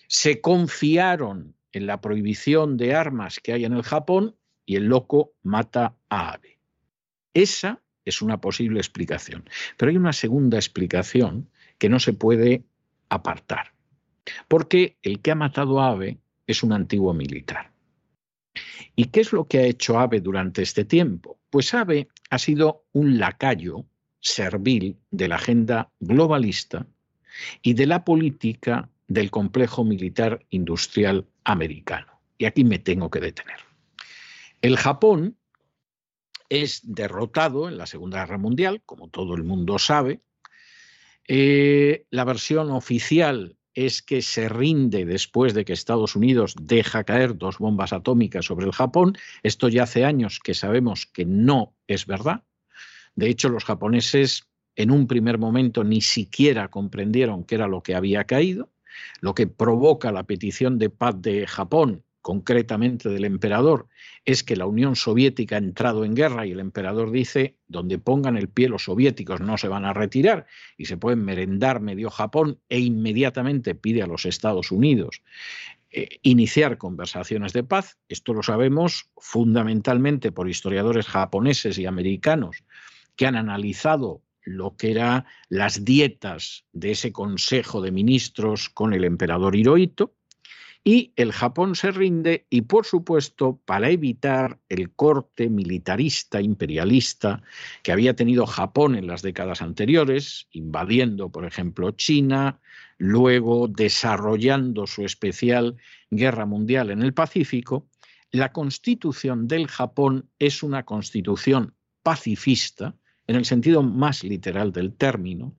[0.08, 5.34] Se confiaron en la prohibición de armas que hay en el Japón y el loco
[5.44, 6.60] mata a Abe.
[7.34, 9.48] Esa es una posible explicación.
[9.78, 11.50] Pero hay una segunda explicación
[11.82, 12.64] que no se puede
[13.10, 13.74] apartar.
[14.48, 17.72] Porque el que ha matado a Abe es un antiguo militar.
[18.96, 21.40] ¿Y qué es lo que ha hecho Abe durante este tiempo?
[21.50, 23.88] Pues Abe ha sido un lacayo
[24.20, 26.86] servil de la agenda globalista
[27.64, 32.22] y de la política del complejo militar industrial americano.
[32.38, 33.58] Y aquí me tengo que detener.
[34.62, 35.36] El Japón
[36.48, 40.22] es derrotado en la Segunda Guerra Mundial, como todo el mundo sabe.
[41.34, 47.38] Eh, la versión oficial es que se rinde después de que Estados Unidos deja caer
[47.38, 49.18] dos bombas atómicas sobre el Japón.
[49.42, 52.44] Esto ya hace años que sabemos que no es verdad.
[53.16, 57.96] De hecho, los japoneses en un primer momento ni siquiera comprendieron qué era lo que
[57.96, 58.70] había caído,
[59.22, 63.88] lo que provoca la petición de paz de Japón concretamente del emperador,
[64.26, 68.38] es que la Unión Soviética ha entrado en guerra y el emperador dice, donde pongan
[68.38, 70.46] el pie los soviéticos no se van a retirar
[70.78, 75.22] y se pueden merendar medio Japón e inmediatamente pide a los Estados Unidos
[75.92, 77.98] eh, iniciar conversaciones de paz.
[78.08, 82.64] Esto lo sabemos fundamentalmente por historiadores japoneses y americanos
[83.16, 89.04] que han analizado lo que eran las dietas de ese Consejo de Ministros con el
[89.04, 90.16] emperador Hirohito
[90.84, 97.44] y el Japón se rinde y, por supuesto, para evitar el corte militarista, imperialista
[97.84, 102.60] que había tenido Japón en las décadas anteriores, invadiendo, por ejemplo, China,
[102.98, 105.78] luego desarrollando su especial
[106.10, 107.88] guerra mundial en el Pacífico,
[108.32, 112.96] la constitución del Japón es una constitución pacifista,
[113.28, 115.54] en el sentido más literal del término,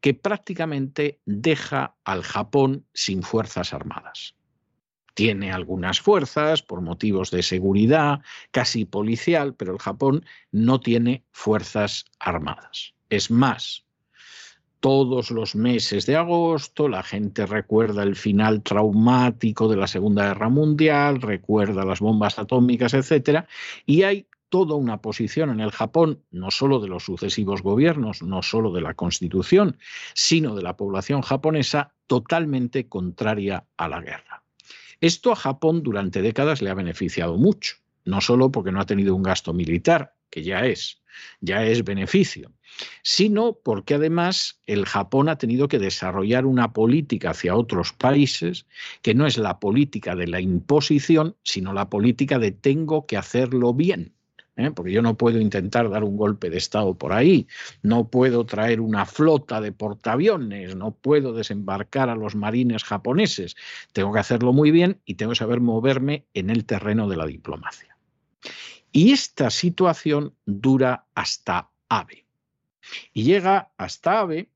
[0.00, 4.36] que prácticamente deja al Japón sin fuerzas armadas
[5.14, 12.04] tiene algunas fuerzas por motivos de seguridad, casi policial, pero el Japón no tiene fuerzas
[12.18, 12.94] armadas.
[13.10, 13.84] Es más,
[14.80, 20.48] todos los meses de agosto la gente recuerda el final traumático de la Segunda Guerra
[20.48, 23.46] Mundial, recuerda las bombas atómicas, etc.
[23.86, 28.42] Y hay toda una posición en el Japón, no solo de los sucesivos gobiernos, no
[28.42, 29.78] solo de la constitución,
[30.14, 34.41] sino de la población japonesa, totalmente contraria a la guerra.
[35.02, 37.74] Esto a Japón durante décadas le ha beneficiado mucho,
[38.04, 41.02] no solo porque no ha tenido un gasto militar, que ya es,
[41.40, 42.52] ya es beneficio,
[43.02, 48.68] sino porque además el Japón ha tenido que desarrollar una política hacia otros países
[49.02, 53.74] que no es la política de la imposición, sino la política de tengo que hacerlo
[53.74, 54.14] bien.
[54.56, 54.70] ¿Eh?
[54.70, 57.46] porque yo no puedo intentar dar un golpe de Estado por ahí,
[57.82, 63.56] no puedo traer una flota de portaaviones, no puedo desembarcar a los marines japoneses,
[63.92, 67.26] tengo que hacerlo muy bien y tengo que saber moverme en el terreno de la
[67.26, 67.96] diplomacia.
[68.92, 72.26] Y esta situación dura hasta Abe.
[73.14, 74.50] Y llega hasta Abe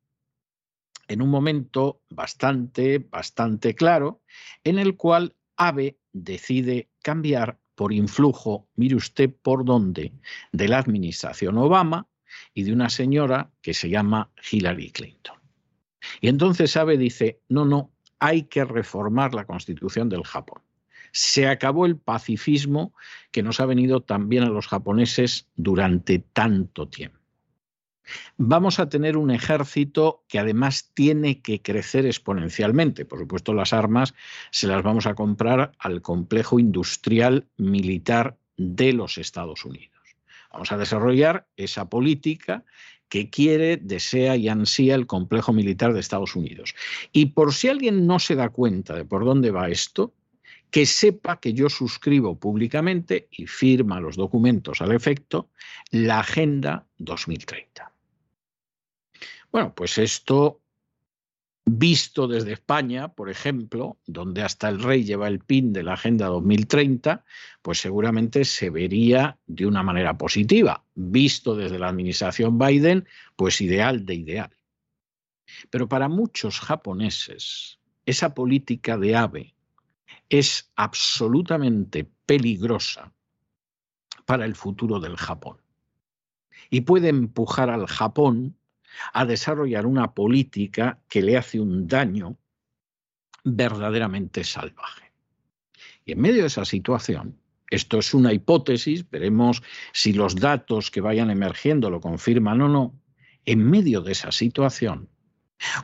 [1.09, 4.21] en un momento bastante, bastante claro,
[4.65, 10.13] en el cual Abe decide cambiar por influjo, mire usted por dónde,
[10.51, 12.09] de la administración Obama
[12.55, 15.37] y de una señora que se llama Hillary Clinton.
[16.21, 20.63] Y entonces Abe dice, no, no, hay que reformar la constitución del Japón.
[21.13, 22.93] Se acabó el pacifismo
[23.31, 27.19] que nos ha venido también a los japoneses durante tanto tiempo.
[28.37, 33.05] Vamos a tener un ejército que además tiene que crecer exponencialmente.
[33.05, 34.15] Por supuesto, las armas
[34.51, 39.93] se las vamos a comprar al complejo industrial militar de los Estados Unidos.
[40.53, 42.65] Vamos a desarrollar esa política
[43.09, 46.75] que quiere, desea y ansía el complejo militar de Estados Unidos.
[47.13, 50.13] Y por si alguien no se da cuenta de por dónde va esto,
[50.71, 55.51] que sepa que yo suscribo públicamente y firma los documentos al efecto
[55.91, 57.93] la Agenda 2030.
[59.51, 60.61] Bueno, pues esto
[61.67, 66.27] visto desde España, por ejemplo, donde hasta el rey lleva el PIN de la Agenda
[66.29, 67.25] 2030,
[67.61, 70.85] pues seguramente se vería de una manera positiva.
[70.95, 74.51] Visto desde la administración Biden, pues ideal de ideal.
[75.71, 79.55] Pero para muchos japoneses, esa política de AVE
[80.29, 83.13] es absolutamente peligrosa
[84.25, 85.59] para el futuro del Japón.
[86.71, 88.57] Y puede empujar al Japón
[89.13, 92.37] a desarrollar una política que le hace un daño
[93.45, 95.13] verdaderamente salvaje.
[96.05, 97.39] Y en medio de esa situación,
[97.71, 102.95] esto es una hipótesis, veremos si los datos que vayan emergiendo lo confirman o no,
[103.45, 105.09] en medio de esa situación,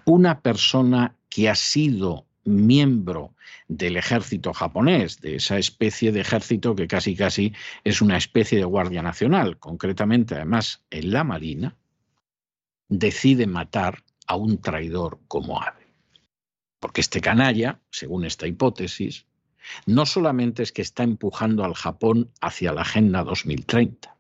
[0.05, 3.35] una persona que ha sido miembro
[3.69, 7.53] del ejército japonés, de esa especie de ejército que casi casi
[7.85, 11.77] es una especie de guardia nacional, concretamente además en la Marina,
[12.89, 15.87] decide matar a un traidor como Abe.
[16.81, 19.27] Porque este canalla, según esta hipótesis,
[19.87, 24.17] no solamente es que está empujando al Japón hacia la Agenda 2030,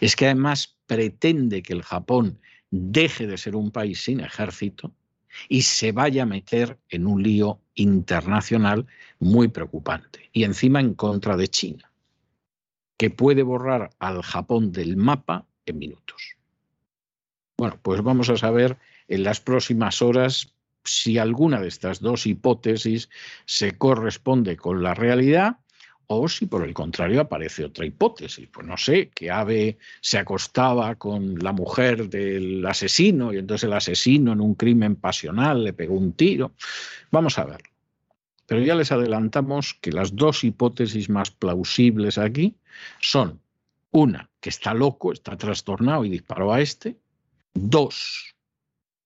[0.00, 4.92] es que además pretende que el Japón deje de ser un país sin ejército
[5.48, 8.86] y se vaya a meter en un lío internacional
[9.18, 11.92] muy preocupante y encima en contra de China,
[12.96, 16.36] que puede borrar al Japón del mapa en minutos.
[17.56, 18.76] Bueno, pues vamos a saber
[19.08, 23.08] en las próximas horas si alguna de estas dos hipótesis
[23.46, 25.58] se corresponde con la realidad
[26.06, 28.48] o si por el contrario aparece otra hipótesis.
[28.52, 33.72] Pues no sé, que Ave se acostaba con la mujer del asesino y entonces el
[33.72, 36.52] asesino en un crimen pasional le pegó un tiro.
[37.10, 37.62] Vamos a ver.
[38.46, 42.56] Pero ya les adelantamos que las dos hipótesis más plausibles aquí
[43.00, 43.40] son
[43.90, 46.98] una, que está loco, está trastornado y disparó a este.
[47.54, 48.34] Dos,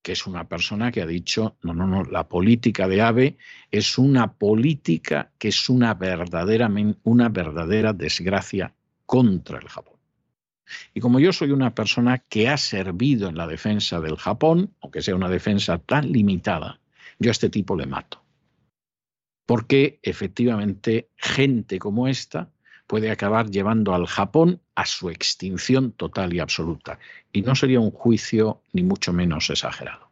[0.02, 3.36] que es una persona que ha dicho, no, no, no, la política de AVE
[3.70, 6.70] es una política que es una verdadera,
[7.04, 8.74] una verdadera desgracia
[9.04, 9.98] contra el Japón.
[10.94, 15.02] Y como yo soy una persona que ha servido en la defensa del Japón, aunque
[15.02, 16.80] sea una defensa tan limitada,
[17.18, 18.22] yo a este tipo le mato.
[19.46, 22.50] Porque efectivamente gente como esta
[22.88, 26.98] puede acabar llevando al Japón a su extinción total y absoluta.
[27.32, 30.08] Y no sería un juicio ni mucho menos exagerado.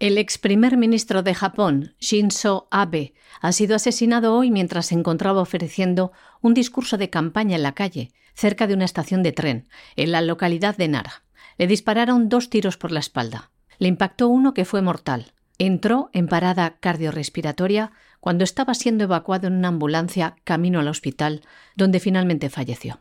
[0.00, 5.40] El ex primer ministro de Japón, Shinzo Abe, ha sido asesinado hoy mientras se encontraba
[5.40, 6.10] ofreciendo
[6.40, 10.20] un discurso de campaña en la calle, cerca de una estación de tren, en la
[10.20, 11.22] localidad de Nara.
[11.58, 13.52] Le dispararon dos tiros por la espalda.
[13.78, 15.32] Le impactó uno que fue mortal.
[15.58, 21.42] Entró en parada cardiorrespiratoria cuando estaba siendo evacuado en una ambulancia camino al hospital,
[21.76, 23.00] donde finalmente falleció.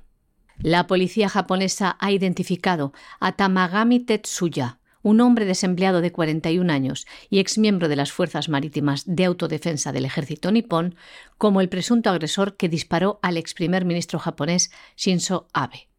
[0.60, 7.39] La policía japonesa ha identificado a Tamagami Tetsuya, un hombre desempleado de 41 años y
[7.39, 10.95] exmiembro de las Fuerzas Marítimas de Autodefensa del ejército nipón,
[11.38, 15.89] como el presunto agresor que disparó al ex primer ministro japonés Shinzo Abe.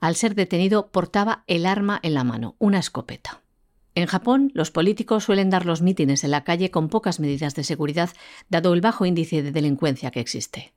[0.00, 3.42] Al ser detenido portaba el arma en la mano, una escopeta.
[3.98, 7.64] En Japón, los políticos suelen dar los mítines en la calle con pocas medidas de
[7.64, 8.10] seguridad,
[8.48, 10.72] dado el bajo índice de delincuencia que existe.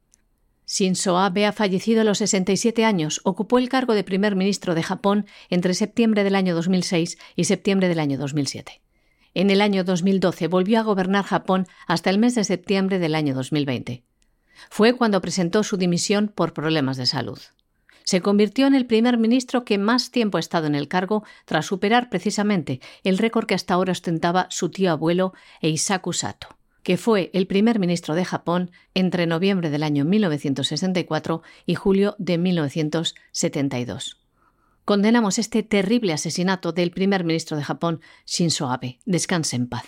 [0.66, 3.22] Shinzo Abe ha fallecido a los 67 años.
[3.24, 7.90] Ocupó el cargo de primer ministro de Japón entre septiembre del año 2006 y septiembre
[7.90, 8.82] del año 2007.
[9.36, 13.36] En el año 2012 volvió a gobernar Japón hasta el mes de septiembre del año
[13.36, 14.04] 2020.
[14.72, 17.38] Fue cuando presentó su dimisión por problemas de salud.
[18.12, 21.68] Se convirtió en el primer ministro que más tiempo ha estado en el cargo tras
[21.68, 25.32] superar precisamente el récord que hasta ahora ostentaba su tío abuelo
[25.62, 26.50] Eisaku Sato,
[26.84, 32.38] que fue el primer ministro de Japón entre noviembre del año 1964 y julio de
[32.38, 34.20] 1972.
[34.84, 39.00] Condenamos este terrible asesinato del primer ministro de Japón, Shinzo Abe.
[39.06, 39.86] Descanse en paz.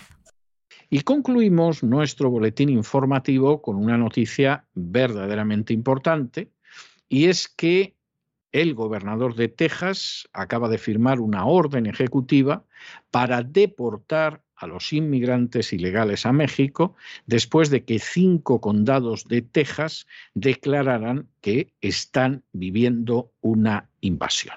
[0.88, 6.52] Y concluimos nuestro boletín informativo con una noticia verdaderamente importante,
[7.06, 7.93] y es que
[8.54, 12.64] el gobernador de Texas acaba de firmar una orden ejecutiva
[13.10, 16.94] para deportar a los inmigrantes ilegales a México
[17.26, 24.56] después de que cinco condados de Texas declararan que están viviendo una invasión.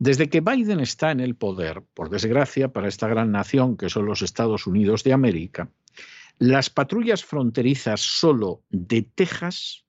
[0.00, 4.06] Desde que Biden está en el poder, por desgracia para esta gran nación que son
[4.06, 5.70] los Estados Unidos de América,
[6.38, 9.84] las patrullas fronterizas solo de Texas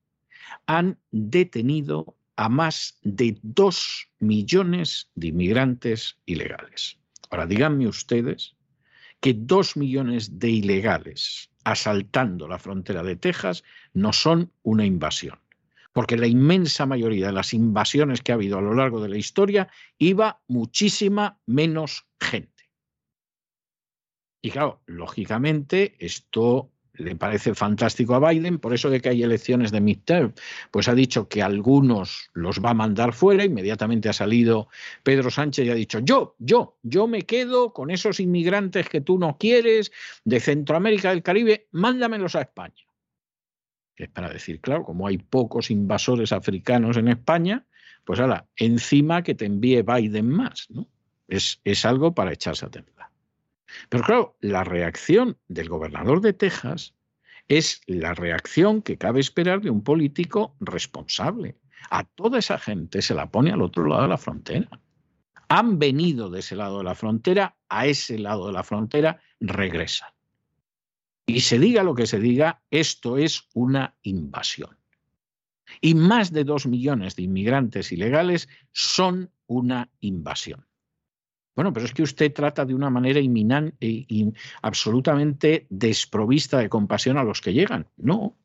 [0.68, 6.98] han detenido a más de dos millones de inmigrantes ilegales.
[7.30, 8.56] Ahora, díganme ustedes
[9.20, 15.38] que dos millones de ilegales asaltando la frontera de Texas no son una invasión,
[15.92, 19.18] porque la inmensa mayoría de las invasiones que ha habido a lo largo de la
[19.18, 19.68] historia
[19.98, 22.70] iba muchísima menos gente.
[24.42, 29.72] Y claro, lógicamente esto le parece fantástico a Biden, por eso de que hay elecciones
[29.72, 30.34] de midterm,
[30.72, 34.68] pues ha dicho que algunos los va a mandar fuera, inmediatamente ha salido
[35.04, 39.18] Pedro Sánchez y ha dicho, yo, yo, yo me quedo con esos inmigrantes que tú
[39.18, 39.92] no quieres
[40.26, 42.84] de Centroamérica del Caribe, mándamelos a España.
[43.96, 47.66] Es para decir, claro, como hay pocos invasores africanos en España,
[48.06, 50.88] pues ahora, encima que te envíe Biden más, ¿no?
[51.28, 52.99] Es, es algo para echarse a temblar.
[53.90, 56.96] Pero claro, la reacción del gobernador de Texas
[57.48, 61.58] es la reacción que cabe esperar de un político responsable.
[61.90, 64.70] A toda esa gente se la pone al otro lado de la frontera.
[65.48, 70.10] Han venido de ese lado de la frontera, a ese lado de la frontera regresan.
[71.26, 74.78] Y se diga lo que se diga, esto es una invasión.
[75.82, 80.69] Y más de dos millones de inmigrantes ilegales son una invasión.
[81.56, 87.18] Bueno, pero es que usted trata de una manera inminente y absolutamente desprovista de compasión
[87.18, 87.88] a los que llegan.
[87.98, 88.36] No.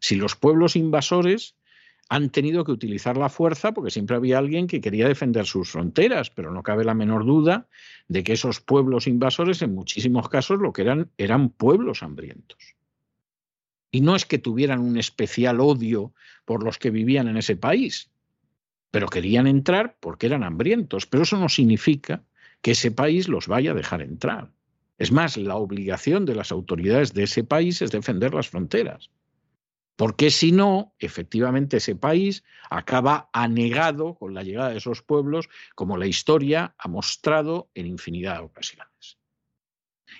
[0.00, 1.54] Si los pueblos invasores
[2.10, 6.28] han tenido que utilizar la fuerza porque siempre había alguien que quería defender sus fronteras,
[6.30, 7.68] pero no cabe la menor duda
[8.08, 12.74] de que esos pueblos invasores en muchísimos casos lo que eran eran pueblos hambrientos.
[13.92, 16.12] Y no es que tuvieran un especial odio
[16.44, 18.10] por los que vivían en ese país,
[18.90, 22.24] pero querían entrar porque eran hambrientos, pero eso no significa
[22.62, 24.50] que ese país los vaya a dejar entrar.
[24.98, 29.10] Es más, la obligación de las autoridades de ese país es defender las fronteras.
[29.96, 35.96] Porque si no, efectivamente ese país acaba anegado con la llegada de esos pueblos, como
[35.96, 39.18] la historia ha mostrado en infinidad de ocasiones.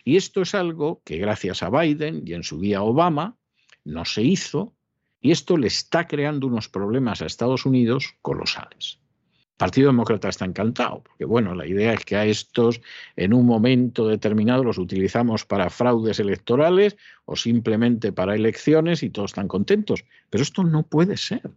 [0.05, 3.37] Y esto es algo que gracias a Biden y en su día Obama
[3.85, 4.75] no se hizo,
[5.21, 8.99] y esto le está creando unos problemas a Estados Unidos colosales.
[9.61, 12.81] Partido Demócrata está encantado, porque bueno, la idea es que a estos
[13.15, 16.97] en un momento determinado los utilizamos para fraudes electorales
[17.27, 20.07] o simplemente para elecciones y todos están contentos.
[20.31, 21.47] Pero esto no puede ser.
[21.47, 21.53] O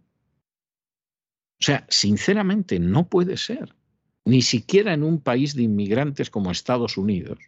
[1.60, 3.74] sea, sinceramente no puede ser.
[4.26, 7.38] Ni siquiera en un país de inmigrantes como Estados Unidos.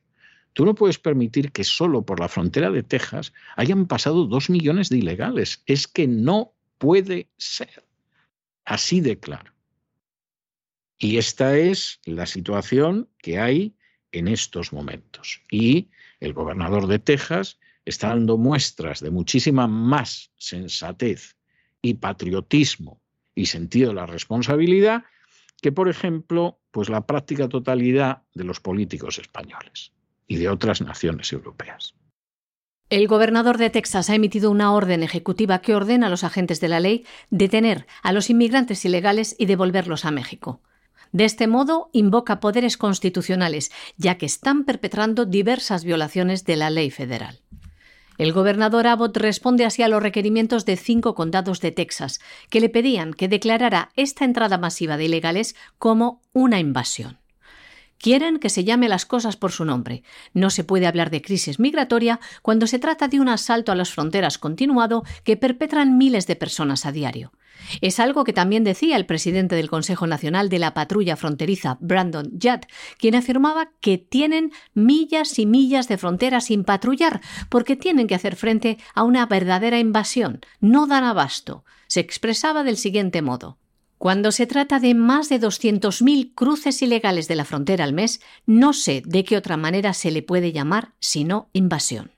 [0.54, 4.88] Tú no puedes permitir que solo por la frontera de Texas hayan pasado dos millones
[4.88, 5.62] de ilegales.
[5.66, 7.84] Es que no puede ser.
[8.64, 9.55] Así de claro.
[10.98, 13.76] Y esta es la situación que hay
[14.12, 15.42] en estos momentos.
[15.50, 15.90] Y
[16.20, 21.36] el gobernador de Texas está dando muestras de muchísima más sensatez
[21.82, 23.00] y patriotismo
[23.34, 25.04] y sentido de la responsabilidad
[25.60, 29.92] que, por ejemplo, pues la práctica totalidad de los políticos españoles
[30.26, 31.94] y de otras naciones europeas.
[32.88, 36.68] El gobernador de Texas ha emitido una orden ejecutiva que ordena a los agentes de
[36.68, 40.60] la ley detener a los inmigrantes ilegales y devolverlos a México.
[41.16, 46.90] De este modo, invoca poderes constitucionales, ya que están perpetrando diversas violaciones de la ley
[46.90, 47.40] federal.
[48.18, 52.68] El gobernador Abbott responde así a los requerimientos de cinco condados de Texas, que le
[52.68, 57.16] pedían que declarara esta entrada masiva de ilegales como una invasión.
[57.96, 60.02] Quieren que se llame las cosas por su nombre.
[60.34, 63.88] No se puede hablar de crisis migratoria cuando se trata de un asalto a las
[63.90, 67.32] fronteras continuado que perpetran miles de personas a diario.
[67.80, 72.30] Es algo que también decía el presidente del Consejo Nacional de la Patrulla Fronteriza, Brandon
[72.40, 72.64] Judd,
[72.98, 78.36] quien afirmaba que tienen millas y millas de frontera sin patrullar porque tienen que hacer
[78.36, 80.40] frente a una verdadera invasión.
[80.60, 81.64] No dan abasto.
[81.86, 83.58] Se expresaba del siguiente modo.
[83.98, 88.72] Cuando se trata de más de 200.000 cruces ilegales de la frontera al mes, no
[88.72, 92.15] sé de qué otra manera se le puede llamar sino invasión.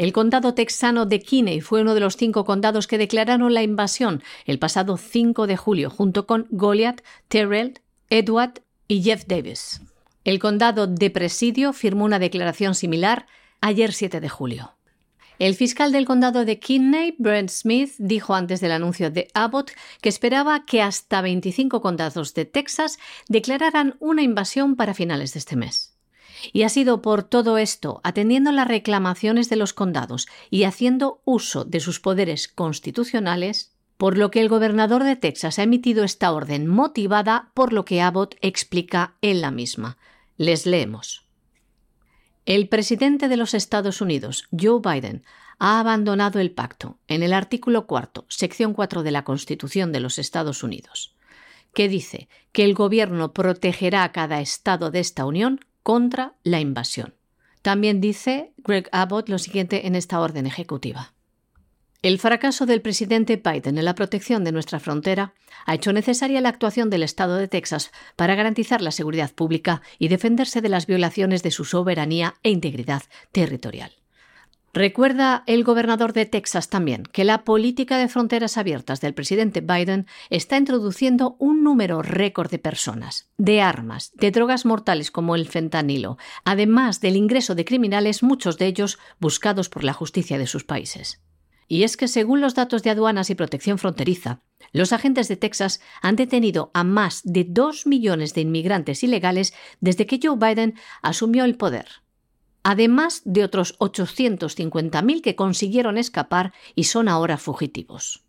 [0.00, 4.22] El condado texano de Kinney fue uno de los cinco condados que declararon la invasión
[4.46, 7.78] el pasado 5 de julio, junto con Goliath, Terrell,
[8.08, 9.82] Edward y Jeff Davis.
[10.24, 13.26] El condado de Presidio firmó una declaración similar
[13.60, 14.72] ayer 7 de julio.
[15.38, 20.08] El fiscal del condado de Kinney, Brent Smith, dijo antes del anuncio de Abbott que
[20.08, 22.98] esperaba que hasta 25 condados de Texas
[23.28, 25.99] declararan una invasión para finales de este mes.
[26.52, 31.64] Y ha sido por todo esto, atendiendo las reclamaciones de los condados y haciendo uso
[31.64, 36.66] de sus poderes constitucionales, por lo que el gobernador de Texas ha emitido esta orden
[36.66, 39.98] motivada por lo que Abbott explica en la misma.
[40.38, 41.26] Les leemos.
[42.46, 45.22] El presidente de los Estados Unidos, Joe Biden,
[45.58, 50.18] ha abandonado el pacto en el artículo cuarto, sección 4 de la Constitución de los
[50.18, 51.14] Estados Unidos,
[51.74, 57.14] que dice que el gobierno protegerá a cada estado de esta Unión contra la invasión.
[57.62, 61.12] También dice Greg Abbott lo siguiente en esta orden ejecutiva.
[62.02, 65.34] El fracaso del presidente Biden en la protección de nuestra frontera
[65.66, 70.08] ha hecho necesaria la actuación del Estado de Texas para garantizar la seguridad pública y
[70.08, 73.02] defenderse de las violaciones de su soberanía e integridad
[73.32, 73.99] territorial.
[74.72, 80.06] Recuerda el gobernador de Texas también que la política de fronteras abiertas del presidente Biden
[80.28, 86.18] está introduciendo un número récord de personas, de armas, de drogas mortales como el fentanilo,
[86.44, 91.20] además del ingreso de criminales, muchos de ellos buscados por la justicia de sus países.
[91.66, 94.40] Y es que según los datos de aduanas y protección fronteriza,
[94.72, 100.06] los agentes de Texas han detenido a más de dos millones de inmigrantes ilegales desde
[100.06, 101.86] que Joe Biden asumió el poder.
[102.62, 108.24] Además de otros 850.000 que consiguieron escapar y son ahora fugitivos.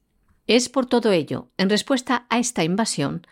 [0.48, 3.26] Es por todo ello, en respuesta a esta invasión,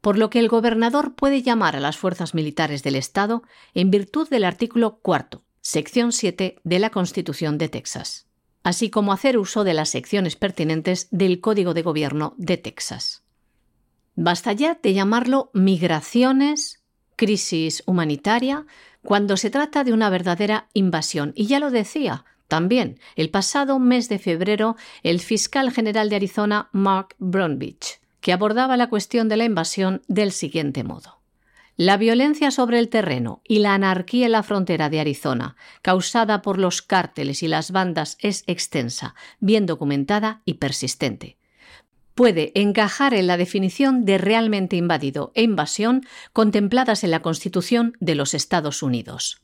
[0.00, 3.42] por lo que el gobernador puede llamar a las fuerzas militares del Estado
[3.74, 8.26] en virtud del artículo 4, sección 7 de la Constitución de Texas,
[8.62, 13.22] así como hacer uso de las secciones pertinentes del Código de Gobierno de Texas.
[14.14, 16.83] Basta ya de llamarlo migraciones,
[17.16, 18.66] crisis humanitaria,
[19.02, 21.32] cuando se trata de una verdadera invasión.
[21.36, 26.68] Y ya lo decía también el pasado mes de febrero el fiscal general de Arizona,
[26.72, 31.20] Mark Bromwich, que abordaba la cuestión de la invasión del siguiente modo.
[31.76, 36.58] La violencia sobre el terreno y la anarquía en la frontera de Arizona, causada por
[36.58, 41.36] los cárteles y las bandas, es extensa, bien documentada y persistente
[42.14, 46.02] puede encajar en la definición de realmente invadido e invasión
[46.32, 49.40] contempladas en la Constitución de los Estados Unidos.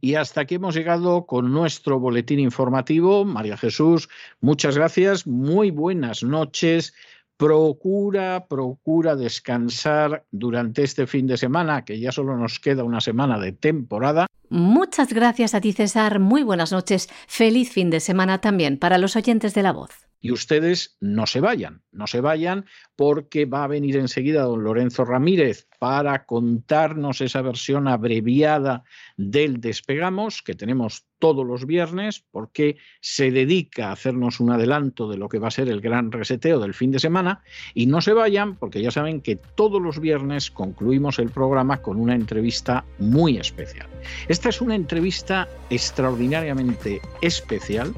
[0.00, 3.24] Y hasta aquí hemos llegado con nuestro boletín informativo.
[3.24, 4.10] María Jesús,
[4.40, 6.94] muchas gracias, muy buenas noches.
[7.36, 13.38] Procura, procura descansar durante este fin de semana, que ya solo nos queda una semana
[13.38, 14.26] de temporada.
[14.50, 16.20] Muchas gracias a ti, César.
[16.20, 17.08] Muy buenas noches.
[17.26, 20.03] Feliz fin de semana también para los oyentes de la voz.
[20.24, 22.64] Y ustedes no se vayan, no se vayan
[22.96, 28.84] porque va a venir enseguida don Lorenzo Ramírez para contarnos esa versión abreviada
[29.16, 35.16] del Despegamos que tenemos todos los viernes porque se dedica a hacernos un adelanto de
[35.16, 37.42] lo que va a ser el gran reseteo del fin de semana
[37.72, 41.98] y no se vayan porque ya saben que todos los viernes concluimos el programa con
[41.98, 43.88] una entrevista muy especial.
[44.28, 47.94] Esta es una entrevista extraordinariamente especial,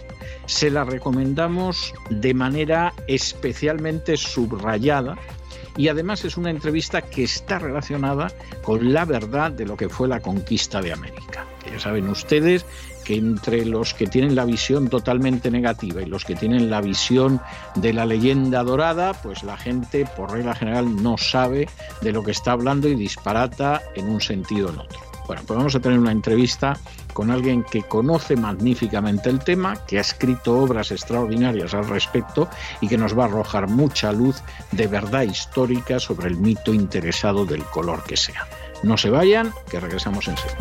[0.47, 4.86] se la recomendamos de manera especialmente subrayada
[5.77, 8.29] y además es una entrevista que está relacionada
[8.63, 11.45] con la verdad de lo que fue la conquista de América.
[11.71, 12.65] Ya saben ustedes
[13.05, 17.41] que entre los que tienen la visión totalmente negativa y los que tienen la visión
[17.75, 21.69] de la leyenda dorada, pues la gente por regla general no sabe
[22.01, 25.06] de lo que está hablando y disparata en un sentido o en otro.
[25.27, 26.79] Bueno, pues vamos a tener una entrevista
[27.13, 32.49] con alguien que conoce magníficamente el tema, que ha escrito obras extraordinarias al respecto
[32.81, 37.45] y que nos va a arrojar mucha luz de verdad histórica sobre el mito interesado
[37.45, 38.47] del color que sea.
[38.83, 40.57] No se vayan, que regresamos enseguida.